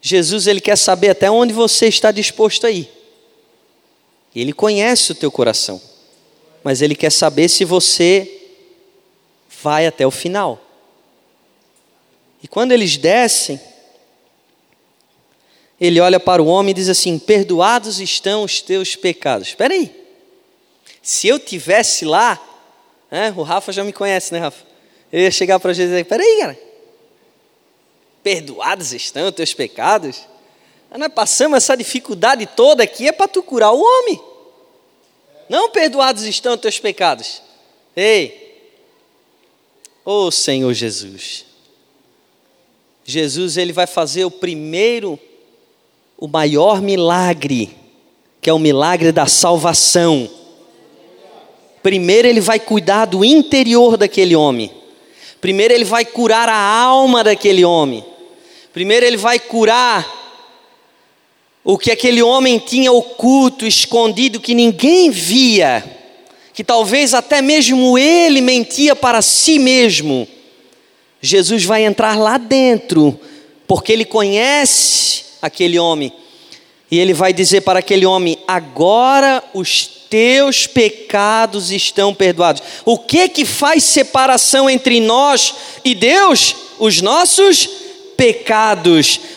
Jesus 0.00 0.46
ele 0.46 0.60
quer 0.60 0.78
saber 0.78 1.08
até 1.08 1.28
onde 1.28 1.52
você 1.52 1.88
está 1.88 2.12
disposto 2.12 2.68
a 2.68 2.70
ir. 2.70 2.99
Ele 4.34 4.52
conhece 4.52 5.12
o 5.12 5.14
teu 5.14 5.30
coração, 5.30 5.80
mas 6.62 6.82
ele 6.82 6.94
quer 6.94 7.10
saber 7.10 7.48
se 7.48 7.64
você 7.64 8.40
vai 9.62 9.86
até 9.86 10.06
o 10.06 10.10
final. 10.10 10.60
E 12.42 12.48
quando 12.48 12.72
eles 12.72 12.96
descem, 12.96 13.60
ele 15.80 16.00
olha 16.00 16.20
para 16.20 16.42
o 16.42 16.46
homem 16.46 16.70
e 16.70 16.74
diz 16.74 16.88
assim: 16.88 17.18
Perdoados 17.18 18.00
estão 18.00 18.44
os 18.44 18.60
teus 18.60 18.94
pecados. 18.94 19.48
Espera 19.48 19.74
aí. 19.74 19.94
Se 21.02 21.26
eu 21.26 21.38
tivesse 21.38 22.04
lá, 22.04 22.40
né, 23.10 23.32
o 23.36 23.42
Rafa 23.42 23.72
já 23.72 23.82
me 23.82 23.92
conhece, 23.92 24.32
né, 24.32 24.38
Rafa? 24.38 24.64
Eu 25.12 25.20
ia 25.20 25.30
chegar 25.30 25.58
para 25.58 25.72
Jesus 25.72 25.90
e 25.90 25.92
dizer: 25.92 26.02
Espera 26.02 26.22
aí, 26.22 26.38
cara. 26.40 26.58
Perdoados 28.22 28.92
estão 28.92 29.28
os 29.28 29.34
teus 29.34 29.54
pecados? 29.54 30.22
Nós 30.96 31.12
passamos 31.12 31.56
essa 31.56 31.76
dificuldade 31.76 32.46
toda 32.46 32.82
aqui 32.82 33.06
é 33.06 33.12
para 33.12 33.28
tu 33.28 33.42
curar 33.42 33.72
o 33.72 33.80
homem. 33.80 34.20
Não 35.48 35.70
perdoados 35.70 36.24
estão 36.24 36.54
os 36.54 36.60
teus 36.60 36.78
pecados. 36.78 37.42
Ei, 37.96 38.72
ô 40.04 40.26
oh, 40.26 40.30
Senhor 40.30 40.72
Jesus. 40.72 41.44
Jesus 43.04 43.56
ele 43.56 43.72
vai 43.72 43.86
fazer 43.86 44.24
o 44.24 44.30
primeiro, 44.30 45.18
o 46.16 46.28
maior 46.28 46.80
milagre, 46.80 47.76
que 48.40 48.50
é 48.50 48.52
o 48.52 48.58
milagre 48.58 49.12
da 49.12 49.26
salvação. 49.26 50.28
Primeiro 51.82 52.28
ele 52.28 52.40
vai 52.40 52.60
cuidar 52.60 53.06
do 53.06 53.24
interior 53.24 53.96
daquele 53.96 54.36
homem. 54.36 54.70
Primeiro 55.40 55.72
ele 55.72 55.84
vai 55.84 56.04
curar 56.04 56.48
a 56.48 56.82
alma 56.82 57.24
daquele 57.24 57.64
homem. 57.64 58.04
Primeiro 58.72 59.06
ele 59.06 59.16
vai 59.16 59.38
curar 59.38 60.19
o 61.64 61.76
que 61.76 61.90
aquele 61.90 62.22
homem 62.22 62.58
tinha 62.58 62.90
oculto, 62.90 63.66
escondido, 63.66 64.40
que 64.40 64.54
ninguém 64.54 65.10
via, 65.10 65.84
que 66.54 66.64
talvez 66.64 67.14
até 67.14 67.42
mesmo 67.42 67.98
ele 67.98 68.40
mentia 68.40 68.96
para 68.96 69.20
si 69.20 69.58
mesmo. 69.58 70.26
Jesus 71.20 71.64
vai 71.64 71.84
entrar 71.84 72.18
lá 72.18 72.38
dentro, 72.38 73.18
porque 73.66 73.92
ele 73.92 74.04
conhece 74.04 75.24
aquele 75.42 75.78
homem, 75.78 76.12
e 76.90 76.98
ele 76.98 77.12
vai 77.12 77.32
dizer 77.32 77.60
para 77.60 77.78
aquele 77.78 78.06
homem: 78.06 78.38
agora 78.48 79.44
os 79.54 79.86
teus 80.10 80.66
pecados 80.66 81.70
estão 81.70 82.12
perdoados. 82.12 82.62
O 82.84 82.98
que 82.98 83.28
que 83.28 83.44
faz 83.44 83.84
separação 83.84 84.68
entre 84.68 84.98
nós 84.98 85.54
e 85.84 85.94
Deus? 85.94 86.56
Os 86.80 87.00
nossos 87.00 87.66
pecados, 87.66 87.79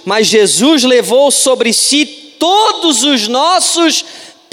mas 0.03 0.27
Jesus 0.27 0.83
levou 0.83 1.31
sobre 1.31 1.71
si 1.71 2.05
todos 2.37 3.03
os 3.03 3.27
nossos 3.27 4.03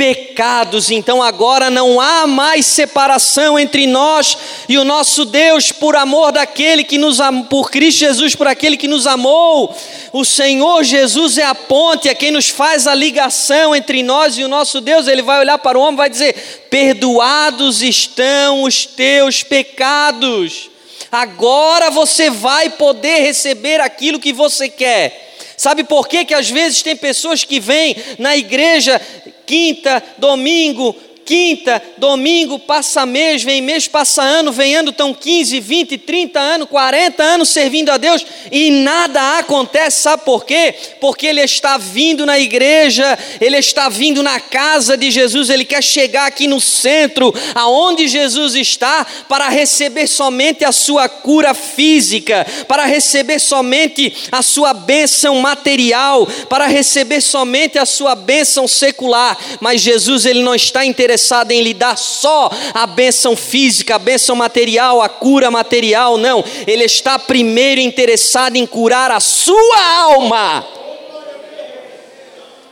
pecados. 0.01 0.91
Então 0.91 1.23
agora 1.23 1.69
não 1.69 2.01
há 2.01 2.27
mais 2.27 2.65
separação 2.65 3.59
entre 3.59 3.87
nós 3.87 4.39
e 4.67 4.79
o 4.79 4.85
nosso 4.85 5.27
Deus 5.27 5.73
por 5.73 5.95
amor 5.95 6.33
daquele 6.33 6.83
que 6.85 6.97
nos 6.97 7.21
amou, 7.21 7.45
por 7.45 7.71
Cristo 7.71 7.99
Jesus, 7.99 8.35
por 8.35 8.47
aquele 8.47 8.79
que 8.79 8.89
nos 8.89 9.07
amou. 9.07 9.77
O 10.13 10.25
Senhor 10.25 10.85
Jesus 10.85 11.37
é 11.37 11.45
a 11.45 11.55
ponte, 11.55 12.09
é 12.09 12.15
quem 12.15 12.31
nos 12.31 12.49
faz 12.49 12.87
a 12.87 12.95
ligação 12.95 13.77
entre 13.77 14.03
nós 14.03 14.39
e 14.39 14.43
o 14.43 14.49
nosso 14.49 14.81
Deus. 14.81 15.07
Ele 15.07 15.21
vai 15.21 15.41
olhar 15.41 15.59
para 15.59 15.79
o 15.79 15.83
homem 15.83 15.95
e 15.95 15.99
vai 15.99 16.09
dizer: 16.09 16.67
"Perdoados 16.71 17.83
estão 17.83 18.63
os 18.63 18.87
teus 18.87 19.43
pecados" 19.43 20.71
agora 21.11 21.91
você 21.91 22.31
vai 22.31 22.71
poder 22.71 23.21
receber 23.21 23.81
aquilo 23.81 24.21
que 24.21 24.33
você 24.33 24.69
quer. 24.69 25.29
Sabe 25.57 25.85
por 25.85 26.09
quê? 26.09 26.25
que 26.25 26.33
às 26.33 26.49
vezes 26.49 26.83
tem 26.83 26.97
pessoas 26.97 27.45
que 27.45 27.61
vêm 27.61 27.95
na 28.19 28.37
igreja 28.37 29.01
quinta, 29.45 30.03
domingo, 30.17 30.95
quinta, 31.25 31.81
domingo, 31.97 32.59
passa 32.59 33.07
mês, 33.07 33.43
vem 33.43 33.61
mês, 33.61 33.87
passa 33.87 34.23
ano, 34.23 34.51
vem 34.51 34.75
ano, 34.75 34.91
estão 34.91 35.15
15, 35.15 35.61
20, 35.61 35.99
30 35.99 36.41
anos, 36.41 36.69
40 36.69 37.23
anos 37.23 37.49
servindo 37.51 37.91
a 37.91 37.97
Deus 37.97 38.25
e 38.51 38.71
nada 38.71 39.39
acontece, 39.39 40.03
sabe 40.03 40.25
por 40.25 40.45
quê? 40.45 40.75
Porque 41.01 41.27
ele 41.27 41.41
está 41.41 41.79
vindo 41.79 42.27
na 42.27 42.39
igreja, 42.39 43.19
ele 43.41 43.57
está 43.59 43.89
vindo 43.89 44.23
na 44.23 44.41
casa 44.41 44.97
de 44.97 45.11
Jesus, 45.11 45.51
ele 45.51 45.65
quer 45.65 45.83
chegar 45.83 46.27
aqui 46.27 46.47
no 46.47 46.61
centro, 46.61 47.33
aonde 47.55 48.09
Jesus 48.09 48.55
está, 48.55 49.07
para 49.29 49.49
receber 49.49 50.07
somente 50.07 50.65
a 50.65 50.73
sua 50.73 51.09
cura 51.09 51.55
física, 51.55 52.47
para 52.67 52.87
receber 52.87 53.39
somente 53.39 54.13
a 54.33 54.43
sua 54.43 54.73
bênção 54.73 55.37
material, 55.37 56.27
para 56.49 56.67
receber 56.67 57.21
somente 57.21 57.79
a 57.79 57.87
sua 57.87 58.15
bênção 58.15 58.67
secular, 58.67 59.39
mas 59.61 59.81
Jesus 59.81 60.27
ele 60.27 60.43
não 60.43 60.55
está 60.55 60.85
interessado 60.85 61.20
interessado 61.21 61.53
em 61.53 61.63
lhe 61.63 61.75
dar 61.75 61.97
só 61.99 62.51
a 62.73 62.87
bênção 62.87 63.37
física, 63.37 63.97
a 63.97 63.99
bênção 63.99 64.35
material, 64.35 65.03
a 65.03 65.09
cura 65.09 65.51
material, 65.51 66.17
não. 66.17 66.43
Ele 66.67 66.85
está 66.85 67.19
primeiro 67.19 67.81
interessado 67.81 68.57
em 68.57 68.67
curar 68.67 69.11
a 69.11 69.21
sua 69.21 69.97
alma. 69.99 70.67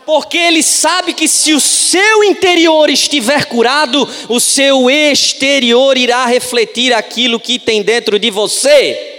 Porque 0.07 0.39
ele 0.39 0.63
sabe 0.63 1.13
que 1.13 1.29
se 1.29 1.53
o 1.53 1.61
seu 1.61 2.25
interior 2.25 2.89
estiver 2.89 3.45
curado, 3.45 4.09
o 4.31 4.41
seu 4.41 4.89
exterior 4.89 5.99
irá 5.99 6.25
refletir 6.25 6.95
aquilo 6.95 7.39
que 7.39 7.59
tem 7.59 7.83
dentro 7.83 8.19
de 8.19 8.31
você. 8.31 9.17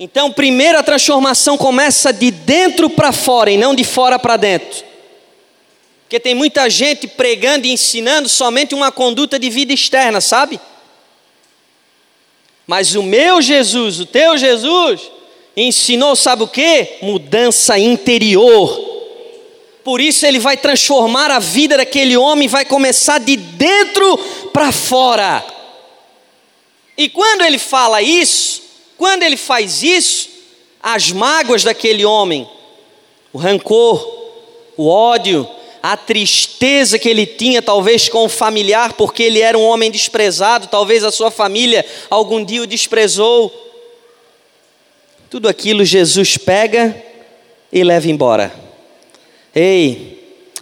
Então, 0.00 0.32
primeiro 0.32 0.78
a 0.78 0.82
transformação 0.82 1.56
começa 1.56 2.12
de 2.12 2.32
dentro 2.32 2.90
para 2.90 3.12
fora 3.12 3.50
e 3.50 3.56
não 3.56 3.74
de 3.74 3.84
fora 3.84 4.18
para 4.18 4.36
dentro. 4.36 4.87
Porque 6.08 6.18
tem 6.18 6.34
muita 6.34 6.70
gente 6.70 7.06
pregando 7.06 7.66
e 7.66 7.70
ensinando 7.70 8.30
somente 8.30 8.74
uma 8.74 8.90
conduta 8.90 9.38
de 9.38 9.50
vida 9.50 9.74
externa, 9.74 10.22
sabe? 10.22 10.58
Mas 12.66 12.94
o 12.94 13.02
meu 13.02 13.42
Jesus, 13.42 14.00
o 14.00 14.06
teu 14.06 14.38
Jesus, 14.38 15.02
ensinou, 15.54 16.16
sabe 16.16 16.44
o 16.44 16.48
que? 16.48 16.94
Mudança 17.02 17.78
interior. 17.78 18.86
Por 19.84 20.00
isso 20.00 20.24
ele 20.24 20.38
vai 20.38 20.56
transformar 20.56 21.30
a 21.30 21.38
vida 21.38 21.76
daquele 21.76 22.16
homem, 22.16 22.48
vai 22.48 22.64
começar 22.64 23.18
de 23.18 23.36
dentro 23.36 24.16
para 24.50 24.72
fora. 24.72 25.44
E 26.96 27.10
quando 27.10 27.42
ele 27.42 27.58
fala 27.58 28.00
isso, 28.00 28.62
quando 28.96 29.24
ele 29.24 29.36
faz 29.36 29.82
isso, 29.82 30.30
as 30.82 31.12
mágoas 31.12 31.64
daquele 31.64 32.06
homem, 32.06 32.48
o 33.30 33.36
rancor, 33.36 34.06
o 34.74 34.88
ódio, 34.88 35.46
a 35.82 35.96
tristeza 35.96 36.98
que 36.98 37.08
ele 37.08 37.26
tinha, 37.26 37.62
talvez 37.62 38.08
com 38.08 38.24
o 38.24 38.28
familiar, 38.28 38.94
porque 38.94 39.22
ele 39.22 39.40
era 39.40 39.56
um 39.56 39.64
homem 39.64 39.90
desprezado, 39.90 40.66
talvez 40.66 41.04
a 41.04 41.10
sua 41.10 41.30
família 41.30 41.84
algum 42.10 42.44
dia 42.44 42.62
o 42.62 42.66
desprezou. 42.66 43.52
Tudo 45.30 45.48
aquilo 45.48 45.84
Jesus 45.84 46.36
pega 46.36 47.02
e 47.72 47.84
leva 47.84 48.08
embora. 48.08 48.52
Ei, 49.54 50.18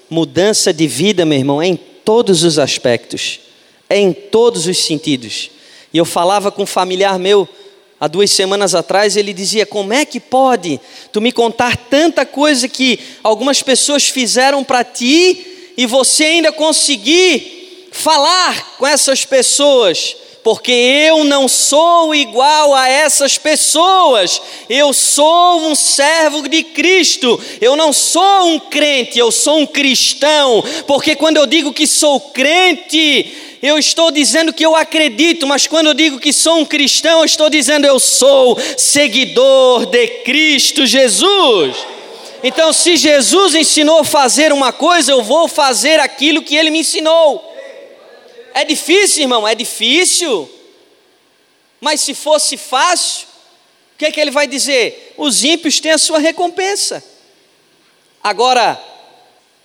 mudança 0.08 0.72
de 0.72 0.86
vida, 0.86 1.24
meu 1.24 1.38
irmão, 1.38 1.62
é 1.62 1.66
em 1.66 1.76
todos 1.76 2.44
os 2.44 2.58
aspectos, 2.58 3.40
é 3.88 3.98
em 3.98 4.12
todos 4.12 4.66
os 4.66 4.78
sentidos. 4.78 5.50
E 5.92 5.98
eu 5.98 6.04
falava 6.04 6.50
com 6.50 6.62
um 6.62 6.66
familiar 6.66 7.18
meu, 7.18 7.48
Há 7.98 8.08
duas 8.08 8.30
semanas 8.30 8.74
atrás 8.74 9.16
ele 9.16 9.32
dizia: 9.32 9.64
Como 9.64 9.92
é 9.92 10.04
que 10.04 10.20
pode 10.20 10.78
tu 11.12 11.20
me 11.20 11.32
contar 11.32 11.76
tanta 11.76 12.26
coisa 12.26 12.68
que 12.68 13.00
algumas 13.22 13.62
pessoas 13.62 14.08
fizeram 14.08 14.62
para 14.62 14.84
ti 14.84 15.72
e 15.76 15.86
você 15.86 16.24
ainda 16.24 16.52
conseguir 16.52 17.88
falar 17.92 18.76
com 18.76 18.86
essas 18.86 19.24
pessoas? 19.24 20.16
Porque 20.46 20.70
eu 20.70 21.24
não 21.24 21.48
sou 21.48 22.14
igual 22.14 22.72
a 22.72 22.88
essas 22.88 23.36
pessoas, 23.36 24.40
eu 24.70 24.92
sou 24.92 25.62
um 25.62 25.74
servo 25.74 26.48
de 26.48 26.62
Cristo, 26.62 27.40
eu 27.60 27.74
não 27.74 27.92
sou 27.92 28.46
um 28.50 28.60
crente, 28.60 29.18
eu 29.18 29.32
sou 29.32 29.58
um 29.58 29.66
cristão, 29.66 30.62
porque 30.86 31.16
quando 31.16 31.38
eu 31.38 31.46
digo 31.46 31.72
que 31.72 31.84
sou 31.84 32.20
crente, 32.20 33.58
eu 33.60 33.76
estou 33.76 34.12
dizendo 34.12 34.52
que 34.52 34.64
eu 34.64 34.76
acredito, 34.76 35.48
mas 35.48 35.66
quando 35.66 35.88
eu 35.88 35.94
digo 35.94 36.20
que 36.20 36.32
sou 36.32 36.58
um 36.58 36.64
cristão, 36.64 37.18
eu 37.18 37.24
estou 37.24 37.50
dizendo 37.50 37.84
eu 37.84 37.98
sou 37.98 38.56
seguidor 38.76 39.86
de 39.86 40.06
Cristo 40.22 40.86
Jesus. 40.86 41.74
Então, 42.44 42.72
se 42.72 42.96
Jesus 42.96 43.56
ensinou 43.56 43.98
a 43.98 44.04
fazer 44.04 44.52
uma 44.52 44.72
coisa, 44.72 45.10
eu 45.10 45.24
vou 45.24 45.48
fazer 45.48 45.98
aquilo 45.98 46.40
que 46.40 46.54
ele 46.54 46.70
me 46.70 46.78
ensinou. 46.78 47.55
É 48.56 48.64
difícil, 48.64 49.24
irmão, 49.24 49.46
é 49.46 49.54
difícil. 49.54 50.50
Mas 51.78 52.00
se 52.00 52.14
fosse 52.14 52.56
fácil, 52.56 53.26
o 53.94 53.98
que 53.98 54.06
é 54.06 54.10
que 54.10 54.18
ele 54.18 54.30
vai 54.30 54.46
dizer? 54.46 55.12
Os 55.18 55.44
ímpios 55.44 55.78
têm 55.78 55.92
a 55.92 55.98
sua 55.98 56.18
recompensa. 56.18 57.04
Agora, 58.22 58.82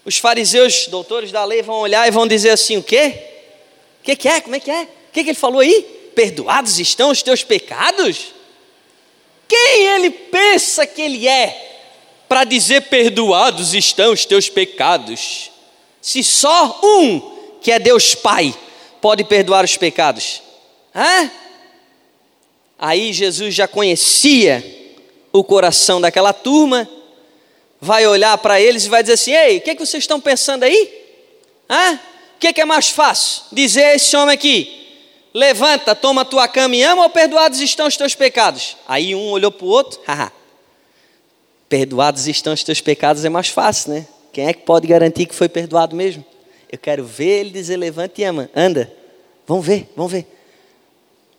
os 0.04 0.18
fariseus, 0.18 0.88
doutores 0.88 1.32
da 1.32 1.46
lei, 1.46 1.62
vão 1.62 1.78
olhar 1.78 2.06
e 2.06 2.12
vão 2.12 2.28
dizer 2.28 2.50
assim: 2.50 2.76
o 2.76 2.84
quê? 2.84 3.16
O 4.02 4.04
que, 4.04 4.14
que, 4.14 4.28
é? 4.28 4.42
Como 4.42 4.58
é 4.58 4.60
que 4.60 4.70
é? 4.70 4.82
O 4.82 5.12
que, 5.14 5.24
que 5.24 5.30
ele 5.30 5.40
falou 5.40 5.62
aí? 5.62 5.84
Perdoados 6.14 6.78
estão 6.78 7.12
os 7.12 7.24
teus 7.24 7.46
pecados? 7.46 8.34
Quem 9.48 9.88
ele 9.88 10.10
pensa 10.10 10.86
que 10.86 11.02
ele 11.02 11.30
é 11.30 11.80
para 12.28 12.44
dizer 12.44 12.82
perdoados 12.90 13.74
estão 13.74 14.12
os 14.12 14.26
teus 14.26 14.50
pecados? 14.50 15.50
Se 16.02 16.22
só 16.22 16.78
um, 16.84 17.58
que 17.62 17.72
é 17.72 17.80
Deus 17.80 18.14
Pai, 18.16 18.54
pode 19.02 19.24
perdoar 19.24 19.66
os 19.66 19.76
pecados. 19.76 20.42
Hã? 20.96 21.32
Aí 22.78 23.12
Jesus 23.12 23.54
já 23.54 23.68
conhecia 23.68 24.64
o 25.34 25.44
coração 25.44 26.00
daquela 26.00 26.34
turma, 26.34 26.88
vai 27.80 28.06
olhar 28.08 28.38
para 28.38 28.62
eles 28.62 28.86
e 28.86 28.90
vai 28.90 29.02
dizer 29.04 29.14
assim: 29.14 29.34
Ei, 29.34 29.58
o 29.58 29.62
que, 29.62 29.72
é 29.72 29.76
que 29.76 29.86
vocês 29.86 30.04
estão 30.04 30.20
pensando 30.20 30.64
aí? 30.64 31.02
Hã? 31.70 32.00
que, 32.42 32.52
que 32.52 32.62
é 32.62 32.66
mais 32.66 32.90
fácil? 32.90 33.44
Dizer 33.52 33.84
a 33.84 33.96
esse 33.96 34.18
homem 34.18 34.34
aqui: 34.34 34.90
levanta, 35.34 35.96
toma 35.96 36.26
tua 36.26 36.48
cama 36.48 36.76
e 36.76 36.82
ama, 36.82 37.04
ou 37.04 37.10
perdoados 37.10 37.62
estão 37.62 37.88
os 37.88 37.96
teus 37.96 38.16
pecados? 38.16 38.76
Aí 38.88 39.14
um 39.14 39.30
olhou 39.30 39.52
para 39.52 39.66
o 39.66 39.70
outro, 39.70 40.02
haha. 40.08 40.32
Perdoados 41.70 42.28
estão 42.28 42.52
os 42.52 42.64
teus 42.64 42.82
pecados 42.82 43.24
é 43.24 43.30
mais 43.30 43.48
fácil, 43.48 43.94
né? 43.94 44.08
Quem 44.34 44.48
é 44.48 44.54
que 44.54 44.64
pode 44.64 44.88
garantir 44.88 45.28
que 45.28 45.36
foi 45.36 45.48
perdoado 45.48 45.96
mesmo? 45.96 46.26
Eu 46.72 46.78
quero 46.78 47.04
ver 47.04 47.42
ele 47.42 47.50
dizer: 47.50 47.78
levanta 47.78 48.22
e 48.22 48.24
ama, 48.24 48.50
anda. 48.56 48.92
Vamos 49.46 49.66
ver, 49.66 49.92
vamos 49.96 50.12
ver. 50.12 50.26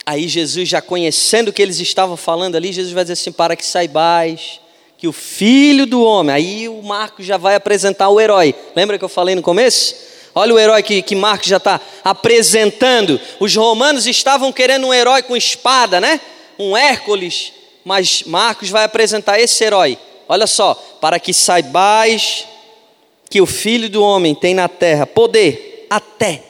Aí 0.05 0.29
Jesus, 0.29 0.69
já 0.69 0.83
conhecendo 0.83 1.49
o 1.49 1.53
que 1.53 1.63
eles 1.63 1.79
estavam 1.79 2.17
falando 2.17 2.57
ali, 2.57 2.73
Jesus 2.73 2.93
vai 2.93 3.05
dizer 3.05 3.15
assim: 3.15 3.33
para 3.33 3.57
que 3.57 3.65
saibais 3.65 4.61
que 4.99 5.09
o 5.09 5.13
filho 5.13 5.85
do 5.85 6.05
homem, 6.05 6.33
aí 6.33 6.69
o 6.69 6.81
Marcos 6.81 7.27
já 7.27 7.37
vai 7.37 7.57
apresentar 7.57 8.09
o 8.09 8.21
herói. 8.21 8.55
Lembra 8.77 8.97
que 8.97 9.05
eu 9.05 9.09
falei 9.09 9.35
no 9.35 9.43
começo? 9.43 9.97
Olha 10.35 10.55
o 10.55 10.59
herói 10.59 10.83
que, 10.83 11.03
que 11.03 11.17
Marcos 11.17 11.49
já 11.49 11.57
está 11.57 11.81
apresentando. 12.05 13.21
Os 13.41 13.55
romanos 13.57 14.07
estavam 14.07 14.53
querendo 14.53 14.87
um 14.87 14.95
herói 14.95 15.23
com 15.23 15.37
espada, 15.37 16.01
né? 16.01 16.21
Um 16.59 16.77
Hércules. 16.77 17.53
Mas 17.85 18.23
Marcos 18.23 18.71
vai 18.71 18.85
apresentar 18.85 19.41
esse 19.41 19.65
herói. 19.65 19.99
Olha 20.29 20.47
só, 20.47 20.75
para 21.01 21.19
que 21.19 21.35
saibais 21.35 22.47
que 23.33 23.41
o 23.41 23.47
Filho 23.47 23.89
do 23.89 24.03
Homem 24.03 24.35
tem 24.35 24.53
na 24.53 24.69
terra 24.69 25.07
poder 25.07 25.87
até 25.89 26.43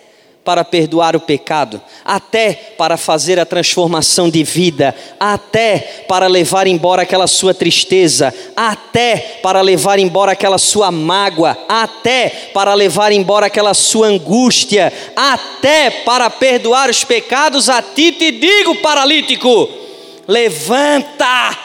para 0.44 0.64
perdoar 0.64 1.14
o 1.14 1.20
pecado, 1.20 1.80
até 2.04 2.54
para 2.76 2.96
fazer 2.96 3.38
a 3.38 3.46
transformação 3.46 4.28
de 4.28 4.42
vida, 4.42 4.92
até 5.20 6.04
para 6.08 6.26
levar 6.26 6.66
embora 6.66 7.02
aquela 7.02 7.28
sua 7.28 7.54
tristeza, 7.54 8.34
até 8.56 9.38
para 9.40 9.60
levar 9.60 10.00
embora 10.00 10.32
aquela 10.32 10.58
sua 10.58 10.90
mágoa, 10.90 11.56
até 11.68 12.28
para 12.52 12.74
levar 12.74 13.12
embora 13.12 13.46
aquela 13.46 13.74
sua 13.74 14.08
angústia, 14.08 14.92
até 15.14 15.88
para 15.88 16.28
perdoar 16.30 16.90
os 16.90 17.04
pecados. 17.04 17.68
A 17.68 17.80
ti 17.80 18.10
te 18.10 18.32
digo, 18.32 18.74
paralítico: 18.82 19.68
levanta, 20.26 21.56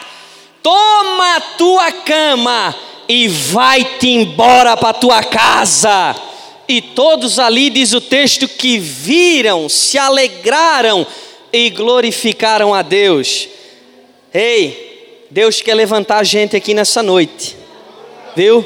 toma 0.61 1.37
a 1.37 1.41
tua 1.57 1.91
cama 1.91 2.75
e 3.07 3.27
vai-te 3.27 4.09
embora 4.09 4.75
para 4.75 4.93
tua 4.93 5.23
casa 5.23 6.15
e 6.67 6.81
todos 6.81 7.39
ali, 7.39 7.69
diz 7.69 7.93
o 7.93 8.01
texto, 8.01 8.47
que 8.47 8.77
viram, 8.77 9.69
se 9.69 9.97
alegraram 9.97 11.07
e 11.51 11.69
glorificaram 11.69 12.73
a 12.73 12.81
Deus. 12.81 13.47
Ei, 14.33 15.25
Deus 15.31 15.61
quer 15.61 15.75
levantar 15.75 16.17
a 16.17 16.23
gente 16.23 16.55
aqui 16.55 16.73
nessa 16.73 17.01
noite, 17.01 17.55
viu? 18.35 18.65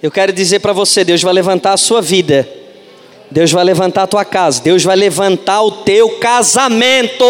Eu 0.00 0.10
quero 0.10 0.32
dizer 0.32 0.60
para 0.60 0.72
você: 0.72 1.04
Deus 1.04 1.20
vai 1.20 1.32
levantar 1.32 1.72
a 1.72 1.76
sua 1.76 2.00
vida, 2.00 2.48
Deus 3.28 3.50
vai 3.50 3.64
levantar 3.64 4.04
a 4.04 4.06
tua 4.06 4.24
casa, 4.24 4.62
Deus 4.62 4.84
vai 4.84 4.94
levantar 4.94 5.62
o 5.62 5.70
teu 5.70 6.10
casamento. 6.18 7.24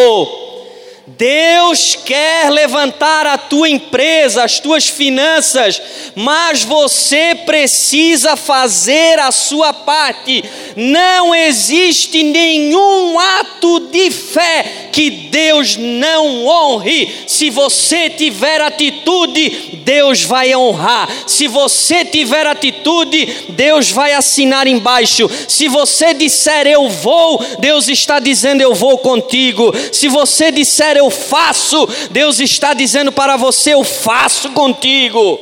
Deus 1.20 1.98
quer 2.02 2.50
levantar 2.50 3.26
a 3.26 3.36
tua 3.36 3.68
empresa, 3.68 4.42
as 4.42 4.58
tuas 4.58 4.88
finanças, 4.88 5.82
mas 6.14 6.62
você 6.62 7.34
precisa 7.44 8.36
fazer 8.36 9.18
a 9.18 9.30
sua 9.30 9.74
parte. 9.74 10.42
Não 10.74 11.34
existe 11.34 12.22
nenhum 12.22 13.18
ato 13.18 13.80
de 13.92 14.10
fé 14.10 14.88
que 14.90 15.10
Deus 15.10 15.76
não 15.76 16.46
honre. 16.46 17.14
Se 17.26 17.50
você 17.50 18.08
tiver 18.08 18.62
atitude, 18.62 19.80
Deus 19.84 20.22
vai 20.22 20.56
honrar. 20.56 21.06
Se 21.26 21.46
você 21.46 22.02
tiver 22.02 22.46
atitude, 22.46 23.44
Deus 23.50 23.90
vai 23.90 24.14
assinar 24.14 24.66
embaixo. 24.66 25.28
Se 25.46 25.68
você 25.68 26.14
disser 26.14 26.66
eu 26.66 26.88
vou, 26.88 27.44
Deus 27.58 27.88
está 27.88 28.18
dizendo 28.18 28.62
eu 28.62 28.74
vou 28.74 28.96
contigo. 28.96 29.70
Se 29.92 30.08
você 30.08 30.50
disser 30.50 30.96
eu 30.96 31.09
faço, 31.10 31.86
Deus 32.10 32.40
está 32.40 32.72
dizendo 32.74 33.12
para 33.12 33.36
você: 33.36 33.74
Eu 33.74 33.84
faço 33.84 34.50
contigo. 34.50 35.40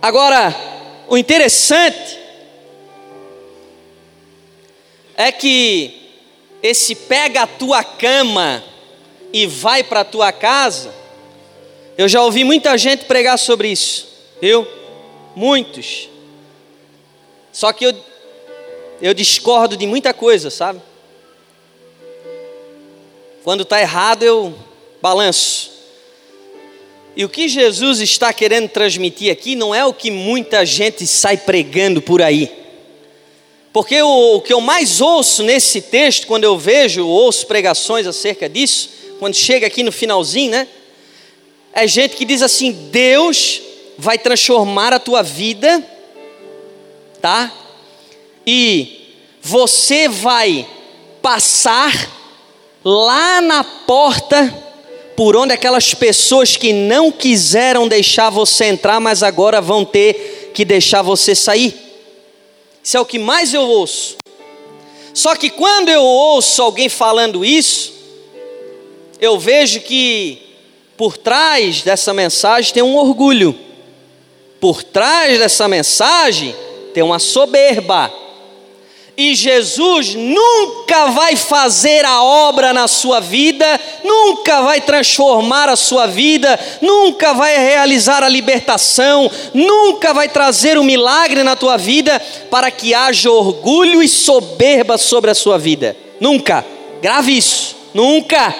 Agora, 0.00 0.54
o 1.08 1.16
interessante 1.16 2.18
é 5.16 5.30
que 5.30 6.10
esse 6.62 6.94
pega 6.94 7.42
a 7.42 7.46
tua 7.46 7.84
cama 7.84 8.64
e 9.32 9.46
vai 9.46 9.82
para 9.84 10.00
a 10.00 10.04
tua 10.04 10.32
casa, 10.32 10.92
eu 11.96 12.08
já 12.08 12.22
ouvi 12.22 12.44
muita 12.44 12.76
gente 12.76 13.04
pregar 13.04 13.38
sobre 13.38 13.68
isso, 13.68 14.08
eu, 14.40 14.66
muitos. 15.36 16.08
Só 17.52 17.72
que 17.72 17.84
eu, 17.84 17.94
eu 19.00 19.14
discordo 19.14 19.76
de 19.76 19.86
muita 19.86 20.12
coisa, 20.12 20.50
sabe? 20.50 20.80
Quando 23.44 23.62
está 23.62 23.80
errado, 23.80 24.22
eu 24.22 24.54
balanço. 25.00 25.72
E 27.16 27.24
o 27.24 27.28
que 27.28 27.48
Jesus 27.48 28.00
está 28.00 28.32
querendo 28.32 28.68
transmitir 28.68 29.32
aqui 29.32 29.56
não 29.56 29.74
é 29.74 29.84
o 29.84 29.92
que 29.92 30.10
muita 30.10 30.64
gente 30.64 31.06
sai 31.06 31.36
pregando 31.36 32.00
por 32.00 32.22
aí. 32.22 32.50
Porque 33.72 34.00
o, 34.00 34.36
o, 34.36 34.40
que 34.40 34.52
eu 34.52 34.60
mais 34.60 35.00
ouço 35.00 35.42
nesse 35.42 35.80
texto, 35.80 36.26
quando 36.26 36.44
eu 36.44 36.56
vejo, 36.56 37.06
ouço 37.06 37.46
pregações 37.46 38.06
acerca 38.06 38.48
disso, 38.48 38.90
quando 39.18 39.34
chega 39.34 39.66
aqui 39.66 39.82
no 39.82 39.90
finalzinho, 39.90 40.52
né? 40.52 40.68
É 41.72 41.86
gente 41.86 42.16
que 42.16 42.24
diz 42.24 42.42
assim: 42.42 42.70
Deus 42.92 43.60
vai 43.98 44.18
transformar 44.18 44.92
a 44.92 44.98
tua 44.98 45.22
vida, 45.22 45.82
tá? 47.20 47.52
E 48.46 49.16
você 49.40 50.08
vai 50.08 50.66
passar 51.20 52.21
lá 52.84 53.40
na 53.40 53.62
porta, 53.62 54.52
por 55.16 55.36
onde 55.36 55.52
aquelas 55.52 55.94
pessoas 55.94 56.56
que 56.56 56.72
não 56.72 57.12
quiseram 57.12 57.86
deixar 57.86 58.30
você 58.30 58.66
entrar, 58.66 58.98
mas 59.00 59.22
agora 59.22 59.60
vão 59.60 59.84
ter 59.84 60.50
que 60.54 60.64
deixar 60.64 61.02
você 61.02 61.34
sair. 61.34 61.74
Isso 62.82 62.96
é 62.96 63.00
o 63.00 63.06
que 63.06 63.18
mais 63.18 63.54
eu 63.54 63.62
ouço. 63.62 64.16
Só 65.14 65.36
que 65.36 65.50
quando 65.50 65.90
eu 65.90 66.02
ouço 66.02 66.62
alguém 66.62 66.88
falando 66.88 67.44
isso, 67.44 67.92
eu 69.20 69.38
vejo 69.38 69.80
que 69.80 70.42
por 70.96 71.16
trás 71.16 71.82
dessa 71.82 72.12
mensagem 72.12 72.72
tem 72.72 72.82
um 72.82 72.96
orgulho, 72.96 73.58
por 74.60 74.82
trás 74.82 75.38
dessa 75.38 75.68
mensagem 75.68 76.54
tem 76.94 77.02
uma 77.02 77.18
soberba 77.18 78.12
e 79.30 79.34
Jesus 79.34 80.14
nunca 80.14 81.06
vai 81.06 81.36
fazer 81.36 82.04
a 82.04 82.22
obra 82.22 82.72
na 82.72 82.88
sua 82.88 83.20
vida, 83.20 83.80
nunca 84.02 84.62
vai 84.62 84.80
transformar 84.80 85.68
a 85.68 85.76
sua 85.76 86.06
vida, 86.06 86.58
nunca 86.80 87.32
vai 87.32 87.56
realizar 87.56 88.22
a 88.22 88.28
libertação, 88.28 89.30
nunca 89.54 90.12
vai 90.12 90.28
trazer 90.28 90.76
um 90.76 90.82
milagre 90.82 91.42
na 91.42 91.54
tua 91.54 91.76
vida 91.76 92.20
para 92.50 92.70
que 92.70 92.94
haja 92.94 93.30
orgulho 93.30 94.02
e 94.02 94.08
soberba 94.08 94.98
sobre 94.98 95.30
a 95.30 95.34
sua 95.34 95.56
vida. 95.56 95.96
Nunca. 96.20 96.64
Grave 97.00 97.36
isso. 97.36 97.76
Nunca. 97.94 98.54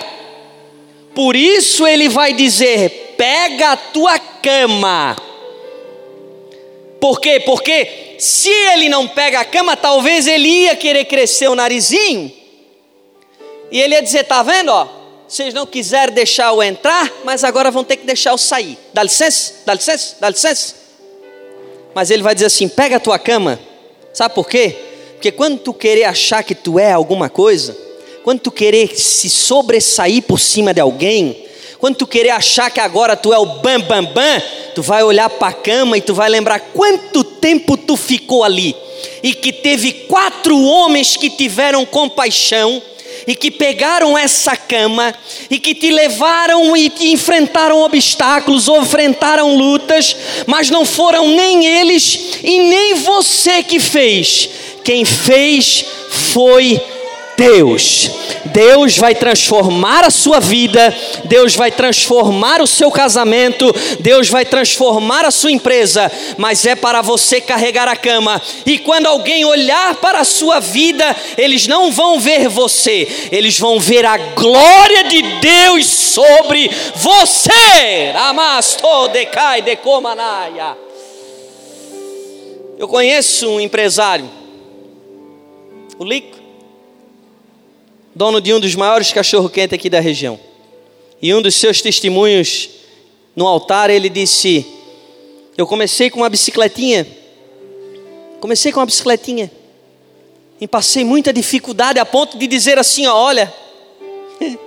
Por 1.15 1.35
isso 1.35 1.87
ele 1.87 2.09
vai 2.09 2.33
dizer: 2.33 3.15
pega 3.17 3.73
a 3.73 3.77
tua 3.77 4.19
cama. 4.19 5.17
Por 7.03 7.21
quê? 7.21 7.41
Porque 7.41 8.15
se 8.17 8.49
ele 8.49 8.89
não 8.89 9.09
pega 9.09 9.41
a 9.41 9.45
cama, 9.45 9.77
talvez 9.77 10.29
ele 10.29 10.47
ia 10.47 10.77
querer 10.77 11.05
crescer 11.07 11.49
o 11.49 11.55
narizinho. 11.57 12.31
E 13.73 13.81
ele 13.81 13.95
ia 13.95 14.01
dizer: 14.01 14.23
Tá 14.23 14.41
vendo, 14.45 14.69
ó? 14.69 14.87
Vocês 15.27 15.53
não 15.53 15.67
quiseram 15.67 16.15
deixar 16.15 16.53
eu 16.55 16.63
entrar, 16.63 17.11
mas 17.25 17.43
agora 17.43 17.73
vão 17.73 17.83
ter 17.83 17.97
que 17.97 18.07
deixar 18.07 18.31
eu 18.31 18.39
sair. 18.39 18.79
Dá 18.95 19.03
licença, 19.03 19.53
dá 19.67 19.75
licença, 19.75 20.17
dá 20.21 20.29
licença. 20.29 20.77
Mas 21.93 22.09
ele 22.13 22.23
vai 22.23 22.35
dizer 22.35 22.47
assim: 22.47 22.69
Pega 22.69 22.99
a 22.99 23.01
tua 23.01 23.19
cama. 23.19 23.59
Sabe 24.15 24.33
por 24.37 24.49
quê? 24.49 24.77
Porque 25.15 25.33
quando 25.33 25.59
tu 25.59 25.75
querer 25.75 26.05
achar 26.05 26.45
que 26.45 26.55
tu 26.55 26.79
é 26.79 26.93
alguma 26.93 27.29
coisa, 27.29 27.77
quando 28.23 28.39
tu 28.39 28.53
querer 28.53 28.97
se 28.97 29.29
sobressair 29.29 30.23
por 30.23 30.39
cima 30.39 30.73
de 30.73 30.81
alguém, 30.81 31.49
quando 31.81 31.97
tu 31.97 32.07
querer 32.07 32.31
achar 32.31 32.71
que 32.71 32.79
agora 32.79 33.17
tu 33.17 33.33
é 33.33 33.39
o 33.41 33.45
bam 33.45 33.81
bam 33.81 34.05
bam, 34.05 34.41
tu 34.75 34.83
vai 34.83 35.03
olhar 35.03 35.29
para 35.29 35.49
a 35.49 35.53
cama 35.53 35.97
e 35.97 36.01
tu 36.01 36.15
vai 36.15 36.29
lembrar 36.29 36.59
quanto 36.59 37.23
tempo 37.23 37.77
tu 37.77 37.97
ficou 37.97 38.45
ali 38.45 38.75
e 39.23 39.35
que 39.35 39.53
teve 39.53 39.93
quatro 39.93 40.61
homens 40.61 41.17
que 41.17 41.31
tiveram 41.31 41.85
compaixão 41.85 42.83
e 43.27 43.37
que 43.37 43.51
pegaram 43.51 44.17
essa 44.17 44.57
cama 44.57 45.15
e 45.49 45.59
que 45.59 45.75
te 45.75 45.91
levaram 45.91 46.77
e 46.77 46.91
te 46.91 47.13
enfrentaram 47.13 47.83
obstáculos 47.83 48.69
ou 48.69 48.83
enfrentaram 48.83 49.57
lutas, 49.57 50.17
mas 50.47 50.71
não 50.71 50.85
foram 50.85 51.29
nem 51.29 51.65
eles 51.65 52.19
e 52.43 52.61
nem 52.61 52.95
você 52.95 53.63
que 53.63 53.79
fez. 53.79 54.49
Quem 54.83 55.05
fez 55.05 55.85
foi 56.11 56.81
Deus. 57.43 58.11
Deus 58.47 58.97
vai 58.97 59.15
transformar 59.15 60.05
a 60.05 60.11
sua 60.11 60.39
vida, 60.39 60.95
Deus 61.25 61.57
vai 61.57 61.71
transformar 61.71 62.61
o 62.61 62.67
seu 62.67 62.91
casamento, 62.91 63.73
Deus 64.01 64.29
vai 64.29 64.45
transformar 64.45 65.25
a 65.25 65.31
sua 65.31 65.51
empresa, 65.51 66.11
mas 66.37 66.67
é 66.67 66.75
para 66.75 67.03
você 67.03 67.41
carregar 67.41 67.89
a 67.89 67.97
cama. 67.97 68.41
E 68.67 68.79
quando 68.79 69.07
alguém 69.07 69.45
olhar 69.45 69.97
para 69.97 70.21
a 70.21 70.25
sua 70.25 70.61
vida, 70.61 71.17
eles 71.37 71.67
não 71.67 71.91
vão 71.91 72.21
ver 72.21 72.49
você, 72.49 73.29
eles 73.33 73.59
vão 73.59 73.81
ver 73.81 74.05
a 74.05 74.17
glória 74.19 75.05
de 75.05 75.23
Deus 75.41 75.87
sobre 75.87 76.71
você. 76.97 78.13
Amasto 78.15 79.09
decai 79.09 79.63
de 79.63 79.77
comanaia. 79.77 80.77
Eu 82.79 82.87
conheço 82.89 83.49
um 83.49 83.61
empresário, 83.61 84.29
o 85.99 86.05
Lico 86.05 86.42
dono 88.15 88.41
de 88.41 88.53
um 88.53 88.61
dos 88.61 88.75
maiores 88.75 89.13
cachorro-quente 89.13 89.75
aqui 89.75 89.89
da 89.89 90.01
região. 90.01 90.39
E 91.21 91.33
um 91.35 91.41
dos 91.41 91.55
seus 91.55 91.81
testemunhos 91.81 92.69
no 93.35 93.47
altar, 93.47 93.91
ele 93.91 94.09
disse: 94.09 94.67
Eu 95.57 95.67
comecei 95.67 96.11
com 96.11 96.21
uma 96.21 96.29
bicicletinha. 96.29 97.07
Comecei 98.41 98.73
com 98.73 98.81
uma 98.81 98.87
bicicletinha. 98.87 99.51
E 100.61 100.69
passei 100.69 101.05
muita 101.05 101.33
dificuldade 101.33 101.99
a 101.99 102.05
ponto 102.05 102.37
de 102.37 102.47
dizer 102.47 102.79
assim: 102.79 103.07
ó, 103.07 103.17
Olha, 103.17 103.53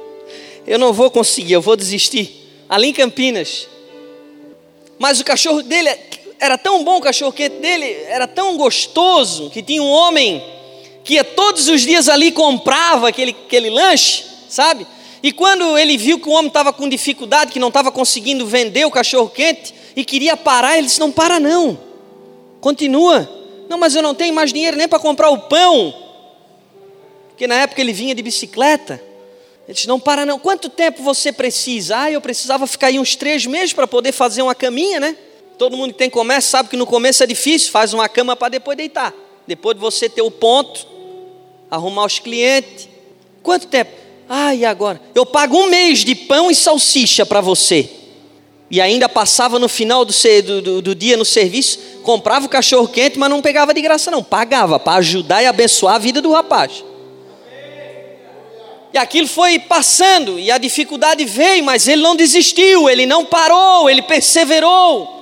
eu 0.65 0.79
não 0.79 0.91
vou 0.91 1.11
conseguir, 1.11 1.53
eu 1.53 1.61
vou 1.61 1.75
desistir. 1.75 2.43
Ali 2.67 2.89
em 2.89 2.93
Campinas. 2.93 3.67
Mas 4.97 5.19
o 5.19 5.25
cachorro 5.25 5.61
dele 5.61 5.89
era 6.39 6.57
tão 6.57 6.83
bom, 6.83 6.97
o 6.97 7.01
cachorro 7.01 7.31
quente 7.31 7.57
dele 7.57 7.85
era 8.07 8.27
tão 8.27 8.57
gostoso, 8.57 9.49
que 9.49 9.61
tinha 9.61 9.81
um 9.81 9.89
homem 9.89 10.41
que 11.05 11.23
todos 11.23 11.67
os 11.67 11.81
dias 11.81 12.09
ali 12.09 12.31
comprava 12.31 13.07
aquele, 13.09 13.31
aquele 13.31 13.69
lanche, 13.69 14.25
sabe? 14.49 14.87
E 15.21 15.31
quando 15.31 15.77
ele 15.77 15.97
viu 15.97 16.19
que 16.19 16.27
o 16.27 16.31
homem 16.31 16.47
estava 16.47 16.73
com 16.73 16.89
dificuldade, 16.89 17.51
que 17.51 17.59
não 17.59 17.67
estava 17.67 17.91
conseguindo 17.91 18.45
vender 18.45 18.85
o 18.85 18.91
cachorro 18.91 19.29
quente 19.29 19.73
e 19.95 20.03
queria 20.03 20.35
parar, 20.35 20.77
ele 20.77 20.87
disse: 20.87 20.99
Não 20.99 21.11
para, 21.11 21.39
não, 21.39 21.77
continua. 22.59 23.29
Não, 23.69 23.77
mas 23.77 23.95
eu 23.95 24.01
não 24.01 24.15
tenho 24.15 24.33
mais 24.33 24.51
dinheiro 24.51 24.75
nem 24.75 24.87
para 24.87 24.99
comprar 24.99 25.29
o 25.29 25.37
pão, 25.37 25.93
porque 27.29 27.45
na 27.47 27.55
época 27.55 27.81
ele 27.81 27.93
vinha 27.93 28.15
de 28.15 28.23
bicicleta. 28.23 29.01
Ele 29.67 29.75
disse: 29.75 29.87
Não 29.87 29.99
para, 29.99 30.25
não. 30.25 30.39
Quanto 30.39 30.69
tempo 30.69 31.03
você 31.03 31.31
precisa? 31.31 31.97
Ah, 31.99 32.11
eu 32.11 32.19
precisava 32.19 32.65
ficar 32.65 32.87
aí 32.87 32.97
uns 32.97 33.15
três 33.15 33.45
meses 33.45 33.73
para 33.73 33.85
poder 33.85 34.11
fazer 34.11 34.41
uma 34.41 34.55
caminha, 34.55 34.99
né? 34.99 35.15
Todo 35.57 35.77
mundo 35.77 35.93
que 35.93 35.99
tem 35.99 36.09
comércio 36.09 36.49
sabe 36.49 36.69
que 36.69 36.77
no 36.77 36.87
começo 36.87 37.23
é 37.23 37.27
difícil, 37.27 37.71
faz 37.71 37.93
uma 37.93 38.09
cama 38.09 38.35
para 38.35 38.49
depois 38.49 38.75
deitar. 38.75 39.13
Depois 39.47 39.75
de 39.75 39.81
você 39.81 40.09
ter 40.09 40.23
o 40.23 40.31
ponto, 40.31 40.94
arrumar 41.69 42.05
os 42.05 42.19
clientes. 42.19 42.87
Quanto 43.41 43.67
tempo? 43.67 43.91
Ah, 44.27 44.55
e 44.55 44.65
agora? 44.65 44.99
Eu 45.13 45.25
pago 45.25 45.57
um 45.57 45.67
mês 45.67 46.03
de 46.03 46.15
pão 46.15 46.49
e 46.49 46.55
salsicha 46.55 47.25
para 47.25 47.41
você. 47.41 47.89
E 48.69 48.81
ainda 48.81 49.07
passava 49.07 49.59
no 49.59 49.69
final 49.69 50.03
do, 50.03 50.13
do, 50.61 50.81
do, 50.81 50.95
dia 50.95 51.15
no 51.15 51.23
serviço, 51.23 51.79
comprava 52.03 52.47
o 52.47 52.49
cachorro 52.49 52.87
quente, 52.87 53.19
mas 53.19 53.29
não 53.29 53.41
pegava 53.41 53.73
de 53.73 53.81
graça, 53.81 54.09
não, 54.09 54.23
pagava 54.23 54.79
para 54.79 54.97
ajudar 54.97 55.43
e 55.43 55.45
abençoar 55.45 55.95
a 55.95 55.99
vida 55.99 56.21
do 56.21 56.31
rapaz. 56.31 56.83
E 58.91 58.97
aquilo 58.97 59.27
foi 59.27 59.59
passando, 59.59 60.39
e 60.39 60.49
a 60.49 60.57
dificuldade 60.57 61.25
veio, 61.25 61.63
mas 61.63 61.87
ele 61.87 62.01
não 62.01 62.15
desistiu, 62.15 62.89
ele 62.89 63.05
não 63.05 63.25
parou, 63.25 63.89
ele 63.89 64.01
perseverou. 64.01 65.15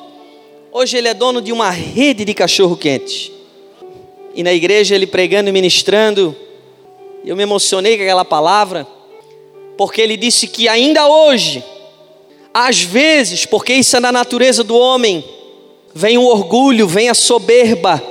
Hoje 0.71 0.97
ele 0.97 1.07
é 1.07 1.13
dono 1.13 1.41
de 1.41 1.51
uma 1.51 1.69
rede 1.69 2.23
de 2.23 2.33
cachorro-quente. 2.33 3.33
E 4.33 4.43
na 4.43 4.53
igreja 4.53 4.95
ele 4.95 5.05
pregando 5.05 5.49
e 5.49 5.53
ministrando, 5.53 6.35
eu 7.23 7.35
me 7.35 7.43
emocionei 7.43 7.97
com 7.97 8.03
aquela 8.03 8.25
palavra, 8.25 8.87
porque 9.77 10.01
ele 10.01 10.17
disse 10.17 10.47
que 10.47 10.67
ainda 10.67 11.07
hoje, 11.07 11.63
às 12.53 12.81
vezes, 12.81 13.45
porque 13.45 13.73
isso 13.73 13.95
é 13.95 14.01
da 14.01 14.11
natureza 14.11 14.63
do 14.63 14.77
homem, 14.77 15.23
vem 15.93 16.17
o 16.17 16.25
orgulho, 16.25 16.87
vem 16.87 17.09
a 17.09 17.13
soberba 17.13 18.01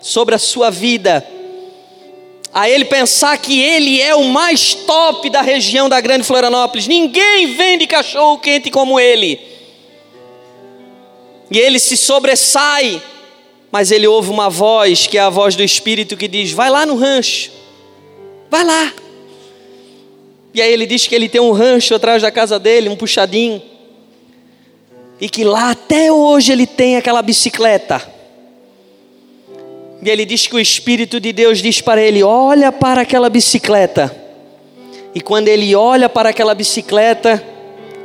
sobre 0.00 0.34
a 0.34 0.38
sua 0.38 0.70
vida 0.70 1.26
a 2.52 2.68
ele 2.68 2.84
pensar 2.84 3.38
que 3.38 3.60
ele 3.60 4.00
é 4.00 4.14
o 4.14 4.24
mais 4.24 4.74
top 4.74 5.30
da 5.30 5.40
região 5.40 5.88
da 5.88 6.00
Grande 6.00 6.24
Florianópolis. 6.24 6.88
Ninguém 6.88 7.54
vende 7.54 7.86
cachorro 7.86 8.38
quente 8.38 8.70
como 8.70 8.98
ele. 8.98 9.40
E 11.50 11.58
ele 11.58 11.78
se 11.78 11.96
sobressai, 11.96 13.00
mas 13.70 13.90
ele 13.90 14.06
ouve 14.06 14.30
uma 14.30 14.48
voz, 14.50 15.06
que 15.06 15.18
é 15.18 15.20
a 15.20 15.30
voz 15.30 15.54
do 15.56 15.62
Espírito, 15.62 16.16
que 16.16 16.28
diz: 16.28 16.52
Vai 16.52 16.70
lá 16.70 16.84
no 16.84 16.96
rancho, 16.96 17.50
vai 18.50 18.64
lá. 18.64 18.92
E 20.52 20.60
aí 20.60 20.72
ele 20.72 20.86
diz 20.86 21.06
que 21.06 21.14
ele 21.14 21.28
tem 21.28 21.40
um 21.40 21.52
rancho 21.52 21.94
atrás 21.94 22.22
da 22.22 22.30
casa 22.30 22.58
dele, 22.58 22.88
um 22.88 22.96
puxadinho, 22.96 23.62
e 25.20 25.28
que 25.28 25.44
lá 25.44 25.70
até 25.70 26.10
hoje 26.10 26.52
ele 26.52 26.66
tem 26.66 26.96
aquela 26.96 27.22
bicicleta 27.22 28.20
e 30.02 30.08
ele 30.08 30.24
diz 30.24 30.46
que 30.46 30.56
o 30.56 30.60
Espírito 30.60 31.20
de 31.20 31.32
Deus 31.32 31.60
diz 31.60 31.80
para 31.80 32.00
ele: 32.00 32.22
olha 32.22 32.72
para 32.72 33.02
aquela 33.02 33.28
bicicleta. 33.28 34.14
E 35.14 35.20
quando 35.20 35.48
ele 35.48 35.74
olha 35.74 36.08
para 36.08 36.30
aquela 36.30 36.54
bicicleta, 36.54 37.42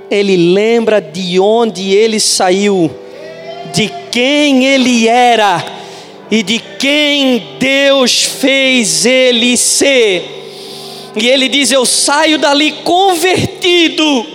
ele 0.10 0.54
lembra 0.54 1.00
de 1.00 1.40
onde 1.40 1.94
ele 1.94 2.20
saiu, 2.20 2.92
de 3.76 3.92
quem 4.10 4.66
ele 4.66 5.08
era 5.08 5.64
e 6.32 6.42
de 6.42 6.60
quem 6.60 7.58
Deus 7.60 8.24
fez 8.24 9.06
ele 9.06 9.58
ser. 9.58 11.12
E 11.16 11.28
ele 11.28 11.50
diz: 11.50 11.72
Eu 11.72 11.86
saio 11.86 12.40
dali 12.40 12.72
convertido, 12.84 14.26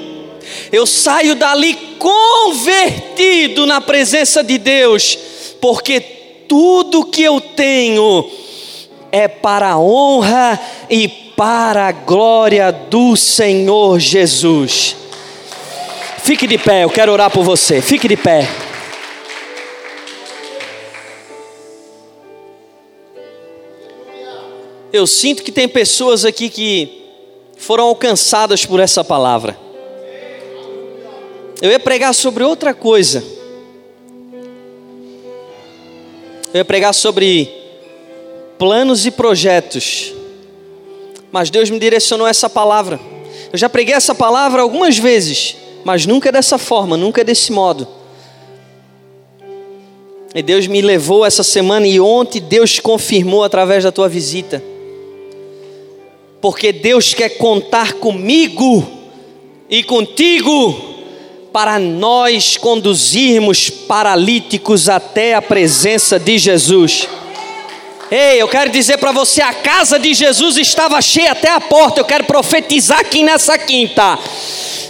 eu 0.71 0.87
saio 0.87 1.35
dali 1.35 1.75
convertido 1.99 3.67
na 3.67 3.81
presença 3.81 4.45
de 4.45 4.59
Deus, 4.59 5.19
porque 5.61 6.01
tudo 6.47 7.05
que 7.05 7.23
eu 7.23 7.41
tenho 7.41 8.31
é 9.11 9.27
para 9.27 9.71
a 9.71 9.79
honra 9.79 10.61
e 10.89 11.09
para 11.09 11.89
a 11.89 11.93
glória 11.93 12.71
do 12.71 13.17
Senhor 13.17 13.99
Jesus. 13.99 14.97
Fique 16.23 16.47
de 16.47 16.59
pé, 16.59 16.85
eu 16.85 16.91
quero 16.91 17.13
orar 17.13 17.31
por 17.31 17.43
você. 17.43 17.81
Fique 17.81 18.07
de 18.07 18.17
pé. 18.17 18.47
Eu 24.93 25.07
sinto 25.07 25.43
que 25.43 25.53
tem 25.53 25.69
pessoas 25.69 26.25
aqui 26.25 26.49
que 26.49 27.03
foram 27.57 27.85
alcançadas 27.85 28.65
por 28.65 28.81
essa 28.81 29.05
palavra. 29.05 29.59
Eu 31.61 31.71
ia 31.71 31.79
pregar 31.79 32.15
sobre 32.15 32.43
outra 32.43 32.73
coisa 32.73 33.23
Eu 36.53 36.59
ia 36.59 36.65
pregar 36.65 36.93
sobre 36.93 37.49
planos 38.59 39.07
e 39.07 39.11
projetos. 39.13 40.13
Mas 41.31 41.49
Deus 41.49 41.71
me 41.71 41.79
direcionou 41.79 42.27
essa 42.27 42.51
palavra. 42.51 42.99
Eu 43.53 43.59
já 43.59 43.69
preguei 43.69 43.95
essa 43.95 44.17
palavra 44.17 44.61
algumas 44.61 44.99
vezes, 44.99 45.57
mas 45.85 46.07
nunca 46.07 46.33
dessa 46.33 46.59
forma, 46.59 46.97
nunca 46.97 47.23
desse 47.23 47.53
modo. 47.53 47.87
E 50.35 50.43
Deus 50.43 50.67
me 50.67 50.81
levou 50.83 51.25
essa 51.25 51.45
semana 51.45 51.87
e 51.87 52.01
ontem 52.01 52.41
Deus 52.41 52.81
confirmou 52.81 53.45
através 53.45 53.85
da 53.85 53.93
tua 53.93 54.09
visita. 54.09 54.61
Porque 56.41 56.73
Deus 56.73 57.13
quer 57.13 57.31
contar 57.31 57.95
comigo 57.95 58.87
e 59.69 59.83
contigo 59.83 60.91
para 61.53 61.79
nós 61.79 62.57
conduzirmos 62.57 63.69
paralíticos 63.69 64.89
até 64.89 65.35
a 65.35 65.43
presença 65.43 66.19
de 66.19 66.39
Jesus. 66.39 67.09
Ei, 68.11 68.41
eu 68.41 68.49
quero 68.49 68.71
dizer 68.71 68.99
para 68.99 69.13
você: 69.13 69.43
a 69.43 69.53
casa 69.53 69.99
de 69.99 70.15
Jesus 70.15 70.57
estava 70.57 71.01
cheia 71.01 71.33
até 71.33 71.51
a 71.51 71.61
porta. 71.61 72.01
Eu 72.01 72.05
quero 72.05 72.25
profetizar 72.25 73.01
aqui 73.01 73.23
nessa 73.23 73.59
quinta. 73.59 74.19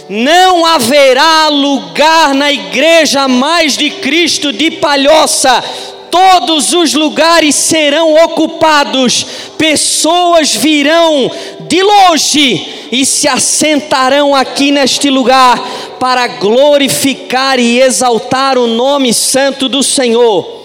Não 0.09 0.65
haverá 0.65 1.47
lugar 1.49 2.33
na 2.33 2.51
igreja 2.51 3.27
mais 3.27 3.77
de 3.77 3.89
Cristo 3.89 4.51
de 4.51 4.71
palhoça 4.71 5.63
todos 6.11 6.73
os 6.73 6.93
lugares 6.93 7.55
serão 7.55 8.13
ocupados, 8.25 9.25
pessoas 9.57 10.53
virão 10.53 11.31
de 11.61 11.81
longe 11.81 12.87
e 12.91 13.05
se 13.05 13.27
assentarão 13.27 14.35
aqui 14.35 14.71
neste 14.71 15.09
lugar 15.09 15.57
para 15.97 16.27
glorificar 16.27 17.57
e 17.57 17.79
exaltar 17.79 18.57
o 18.57 18.67
nome 18.67 19.13
santo 19.13 19.69
do 19.69 19.81
Senhor. 19.81 20.59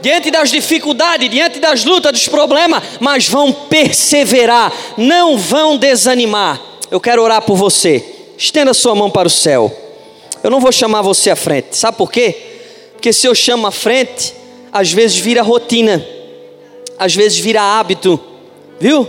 Diante 0.00 0.30
das 0.30 0.50
dificuldades, 0.50 1.28
diante 1.28 1.58
das 1.58 1.84
lutas, 1.84 2.12
dos 2.12 2.28
problemas, 2.28 2.82
mas 3.00 3.28
vão 3.28 3.52
perseverar, 3.52 4.72
não 4.96 5.36
vão 5.36 5.76
desanimar. 5.76 6.60
Eu 6.90 7.00
quero 7.00 7.22
orar 7.22 7.42
por 7.42 7.56
você. 7.56 8.04
Estenda 8.38 8.72
sua 8.72 8.94
mão 8.94 9.10
para 9.10 9.26
o 9.26 9.30
céu. 9.30 9.70
Eu 10.42 10.50
não 10.50 10.60
vou 10.60 10.70
chamar 10.70 11.02
você 11.02 11.30
à 11.30 11.36
frente, 11.36 11.76
sabe 11.76 11.98
por 11.98 12.10
quê? 12.10 12.36
Porque 12.92 13.12
se 13.12 13.26
eu 13.26 13.34
chamo 13.34 13.66
à 13.66 13.72
frente, 13.72 14.37
às 14.72 14.92
vezes 14.92 15.16
vira 15.16 15.42
rotina, 15.42 16.04
às 16.98 17.14
vezes 17.14 17.38
vira 17.38 17.62
hábito, 17.62 18.20
viu? 18.80 19.06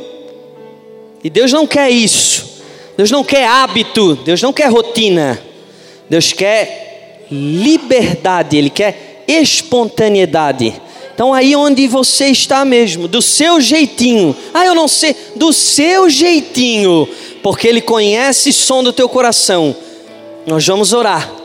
E 1.24 1.30
Deus 1.30 1.52
não 1.52 1.68
quer 1.68 1.90
isso. 1.90 2.48
Deus 2.96 3.12
não 3.12 3.24
quer 3.24 3.48
hábito, 3.48 4.16
Deus 4.16 4.42
não 4.42 4.52
quer 4.52 4.70
rotina. 4.70 5.40
Deus 6.10 6.34
quer 6.34 7.26
liberdade, 7.32 8.58
Ele 8.58 8.70
quer 8.70 9.24
espontaneidade. 9.28 10.82
Então 11.14 11.34
aí 11.34 11.56
onde 11.56 11.86
você 11.88 12.28
está 12.28 12.64
mesmo, 12.64 13.08
do 13.08 13.22
seu 13.22 13.60
jeitinho. 13.60 14.36
Ah, 14.54 14.66
eu 14.66 14.74
não 14.74 14.88
sei, 14.88 15.16
do 15.36 15.52
seu 15.52 16.10
jeitinho, 16.10 17.08
porque 17.44 17.68
ele 17.68 17.82
conhece 17.82 18.50
o 18.50 18.54
som 18.54 18.82
do 18.82 18.94
teu 18.94 19.10
coração. 19.10 19.76
Nós 20.46 20.66
vamos 20.66 20.94
orar. 20.94 21.39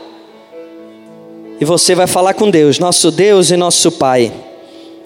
E 1.57 1.63
você 1.63 1.95
vai 1.95 2.05
falar 2.05 2.33
com 2.33 2.49
Deus, 2.49 2.79
nosso 2.79 3.09
Deus 3.09 3.49
e 3.49 3.55
nosso 3.55 3.89
Pai. 3.89 4.29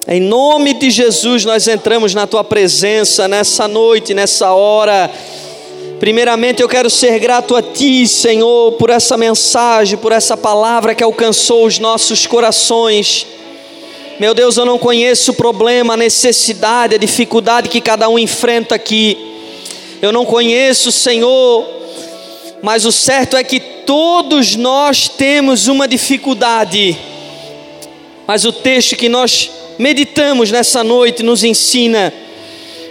Em 0.08 0.20
nome 0.20 0.74
de 0.74 0.90
Jesus, 0.90 1.44
nós 1.44 1.68
entramos 1.68 2.12
na 2.12 2.26
tua 2.26 2.42
presença 2.42 3.28
nessa 3.28 3.68
noite, 3.68 4.12
nessa 4.12 4.52
hora. 4.52 5.08
Primeiramente, 6.00 6.60
eu 6.60 6.68
quero 6.68 6.90
ser 6.90 7.20
grato 7.20 7.54
a 7.54 7.62
Ti, 7.62 8.08
Senhor, 8.08 8.72
por 8.72 8.90
essa 8.90 9.16
mensagem, 9.16 9.96
por 9.96 10.10
essa 10.10 10.36
palavra 10.36 10.92
que 10.92 11.04
alcançou 11.04 11.66
os 11.66 11.78
nossos 11.78 12.26
corações. 12.26 13.28
Meu 14.18 14.34
Deus, 14.34 14.56
eu 14.56 14.64
não 14.64 14.76
conheço 14.76 15.30
o 15.30 15.34
problema, 15.34 15.94
a 15.94 15.96
necessidade, 15.96 16.96
a 16.96 16.98
dificuldade 16.98 17.68
que 17.68 17.80
cada 17.80 18.08
um 18.08 18.18
enfrenta 18.18 18.74
aqui. 18.74 19.16
Eu 20.02 20.10
não 20.10 20.26
conheço, 20.26 20.90
Senhor, 20.90 21.64
mas 22.62 22.84
o 22.84 22.92
certo 22.92 23.36
é 23.36 23.44
que 23.44 23.58
todos 23.60 24.56
nós 24.56 25.08
temos 25.08 25.66
uma 25.68 25.88
dificuldade, 25.88 26.96
mas 28.26 28.44
o 28.44 28.52
texto 28.52 28.96
que 28.96 29.08
nós 29.08 29.50
meditamos 29.78 30.50
nessa 30.50 30.84
noite 30.84 31.22
nos 31.22 31.42
ensina 31.42 32.12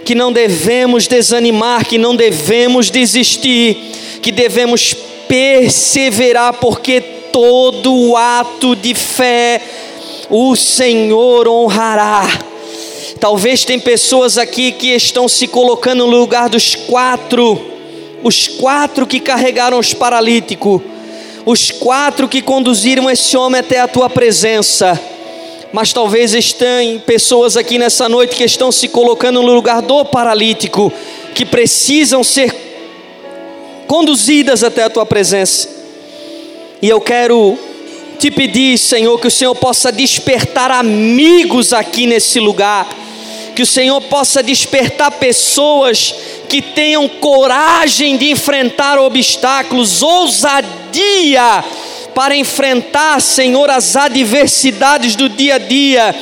que 0.04 0.14
não 0.14 0.32
devemos 0.32 1.06
desanimar, 1.06 1.86
que 1.86 1.98
não 1.98 2.16
devemos 2.16 2.90
desistir, 2.90 3.76
que 4.20 4.32
devemos 4.32 4.94
perseverar, 5.28 6.54
porque 6.54 7.00
todo 7.32 8.16
ato 8.16 8.74
de 8.74 8.94
fé 8.94 9.62
o 10.28 10.56
Senhor 10.56 11.46
honrará. 11.46 12.26
Talvez 13.20 13.64
tem 13.64 13.78
pessoas 13.78 14.38
aqui 14.38 14.72
que 14.72 14.88
estão 14.88 15.28
se 15.28 15.46
colocando 15.46 16.06
no 16.06 16.18
lugar 16.18 16.48
dos 16.48 16.74
quatro 16.74 17.79
os 18.22 18.46
quatro 18.48 19.06
que 19.06 19.20
carregaram 19.20 19.78
os 19.78 19.94
paralíticos, 19.94 20.80
os 21.46 21.70
quatro 21.70 22.28
que 22.28 22.42
conduziram 22.42 23.10
esse 23.10 23.36
homem 23.36 23.60
até 23.60 23.80
a 23.80 23.88
tua 23.88 24.10
presença. 24.10 24.98
Mas 25.72 25.92
talvez 25.92 26.34
estão 26.34 27.00
pessoas 27.06 27.56
aqui 27.56 27.78
nessa 27.78 28.08
noite 28.08 28.36
que 28.36 28.44
estão 28.44 28.72
se 28.72 28.88
colocando 28.88 29.42
no 29.42 29.54
lugar 29.54 29.80
do 29.80 30.04
paralítico, 30.04 30.92
que 31.34 31.44
precisam 31.44 32.24
ser 32.24 32.54
conduzidas 33.86 34.64
até 34.64 34.84
a 34.84 34.90
tua 34.90 35.06
presença. 35.06 35.68
E 36.82 36.88
eu 36.88 37.00
quero 37.00 37.58
te 38.18 38.30
pedir, 38.30 38.76
Senhor, 38.78 39.18
que 39.18 39.28
o 39.28 39.30
Senhor 39.30 39.54
possa 39.54 39.90
despertar 39.90 40.70
amigos 40.70 41.72
aqui 41.72 42.06
nesse 42.06 42.38
lugar 42.40 42.86
que 43.60 43.64
o 43.64 43.66
Senhor 43.66 44.00
possa 44.00 44.42
despertar 44.42 45.10
pessoas 45.10 46.14
que 46.48 46.62
tenham 46.62 47.06
coragem 47.06 48.16
de 48.16 48.30
enfrentar 48.30 48.98
obstáculos, 48.98 50.02
ousadia 50.02 51.62
para 52.14 52.34
enfrentar, 52.34 53.20
Senhor, 53.20 53.68
as 53.68 53.96
adversidades 53.96 55.14
do 55.14 55.28
dia 55.28 55.56
a 55.56 55.58
dia, 55.58 56.14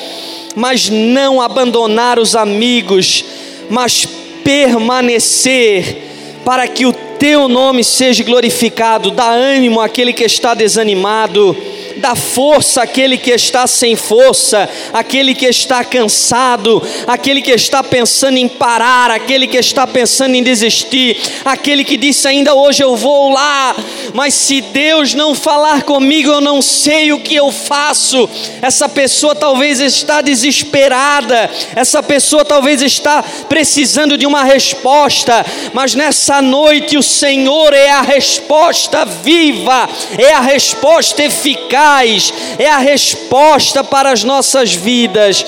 mas 0.57 0.89
não 0.89 1.41
abandonar 1.41 2.18
os 2.18 2.34
amigos, 2.34 3.24
mas 3.70 4.05
permanecer 4.43 6.43
para 6.45 6.66
que 6.66 6.86
o 6.86 6.93
teu 6.93 7.49
nome 7.49 7.84
seja 7.84 8.24
glorificado. 8.24 9.12
Dá 9.12 9.30
ânimo 9.30 9.80
àquele 9.80 10.12
que 10.12 10.24
está 10.24 10.55
desanimado 10.55 11.57
dá 11.99 12.14
força 12.14 12.82
àquele 12.82 13.18
que 13.18 13.30
está 13.30 13.66
sem 13.66 13.96
força, 13.96 14.68
aquele 14.92 15.34
que 15.34 15.46
está 15.46 15.84
cansado, 15.84 16.82
aquele 17.07 17.42
que 17.42 17.51
está 17.51 17.82
pensando 17.82 18.38
em 18.38 18.49
parar, 18.49 19.11
aquele 19.11 19.46
que 19.46 19.57
está 19.57 19.86
pensando 19.86 20.34
em 20.34 20.42
desistir, 20.42 21.20
aquele 21.44 21.84
que 21.84 21.96
disse 21.96 22.26
ainda 22.28 22.55
hoje 22.55 22.82
eu 22.82 22.96
vou 22.96 23.30
lá, 23.30 23.76
mas 24.14 24.34
se 24.34 24.61
Deus 24.61 25.14
não 25.14 25.34
falar 25.34 25.82
comigo, 25.82 26.30
eu 26.30 26.40
não 26.40 26.62
sei 26.62 27.12
o 27.12 27.20
que 27.20 27.34
eu 27.34 27.51
faço. 27.51 28.28
Essa 28.62 28.88
pessoa 28.88 29.34
talvez 29.34 29.80
está 29.80 30.20
desesperada, 30.22 31.51
essa 31.74 32.03
pessoa 32.03 32.44
talvez 32.44 32.82
está 32.82 33.22
precisando 33.49 34.16
de 34.16 34.26
uma 34.26 34.44
resposta, 34.44 35.44
mas 35.72 35.94
nessa 35.94 36.40
noite 36.40 36.96
o 36.96 37.03
Senhor 37.03 37.72
é 37.72 37.90
a 37.90 38.03
resposta 38.03 39.05
viva, 39.05 39.88
é 40.16 40.32
a 40.32 40.40
resposta 40.40 41.22
eficaz 41.24 41.88
é 42.59 42.68
a 42.68 42.78
resposta 42.78 43.82
para 43.82 44.12
as 44.12 44.24
nossas 44.24 44.74
vidas. 44.74 45.45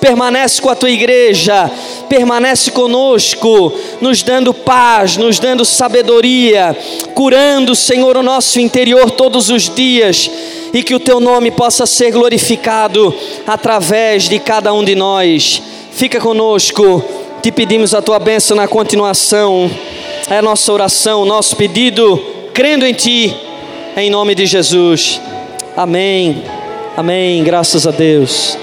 Permanece 0.00 0.60
com 0.60 0.68
a 0.68 0.74
tua 0.74 0.90
igreja, 0.90 1.70
permanece 2.08 2.70
conosco, 2.70 3.72
nos 4.00 4.22
dando 4.22 4.52
paz, 4.52 5.16
nos 5.16 5.38
dando 5.38 5.64
sabedoria, 5.64 6.76
curando, 7.14 7.74
Senhor, 7.74 8.16
o 8.16 8.22
nosso 8.22 8.58
interior 8.58 9.10
todos 9.10 9.48
os 9.48 9.68
dias 9.68 10.30
e 10.72 10.82
que 10.82 10.94
o 10.94 11.00
teu 11.00 11.20
nome 11.20 11.50
possa 11.50 11.86
ser 11.86 12.10
glorificado 12.10 13.14
através 13.46 14.28
de 14.28 14.38
cada 14.38 14.72
um 14.72 14.82
de 14.82 14.94
nós. 14.94 15.62
Fica 15.92 16.20
conosco, 16.20 17.04
te 17.42 17.52
pedimos 17.52 17.94
a 17.94 18.00
tua 18.02 18.18
bênção 18.18 18.56
na 18.56 18.66
continuação. 18.66 19.70
É 20.28 20.38
a 20.38 20.42
nossa 20.42 20.72
oração, 20.72 21.24
nosso 21.24 21.54
pedido, 21.56 22.16
crendo 22.54 22.86
em 22.86 22.94
ti, 22.94 23.36
em 23.96 24.08
nome 24.08 24.34
de 24.34 24.46
Jesus. 24.46 25.20
Amém. 25.76 26.42
Amém. 26.96 27.42
Graças 27.42 27.86
a 27.86 27.90
Deus. 27.90 28.58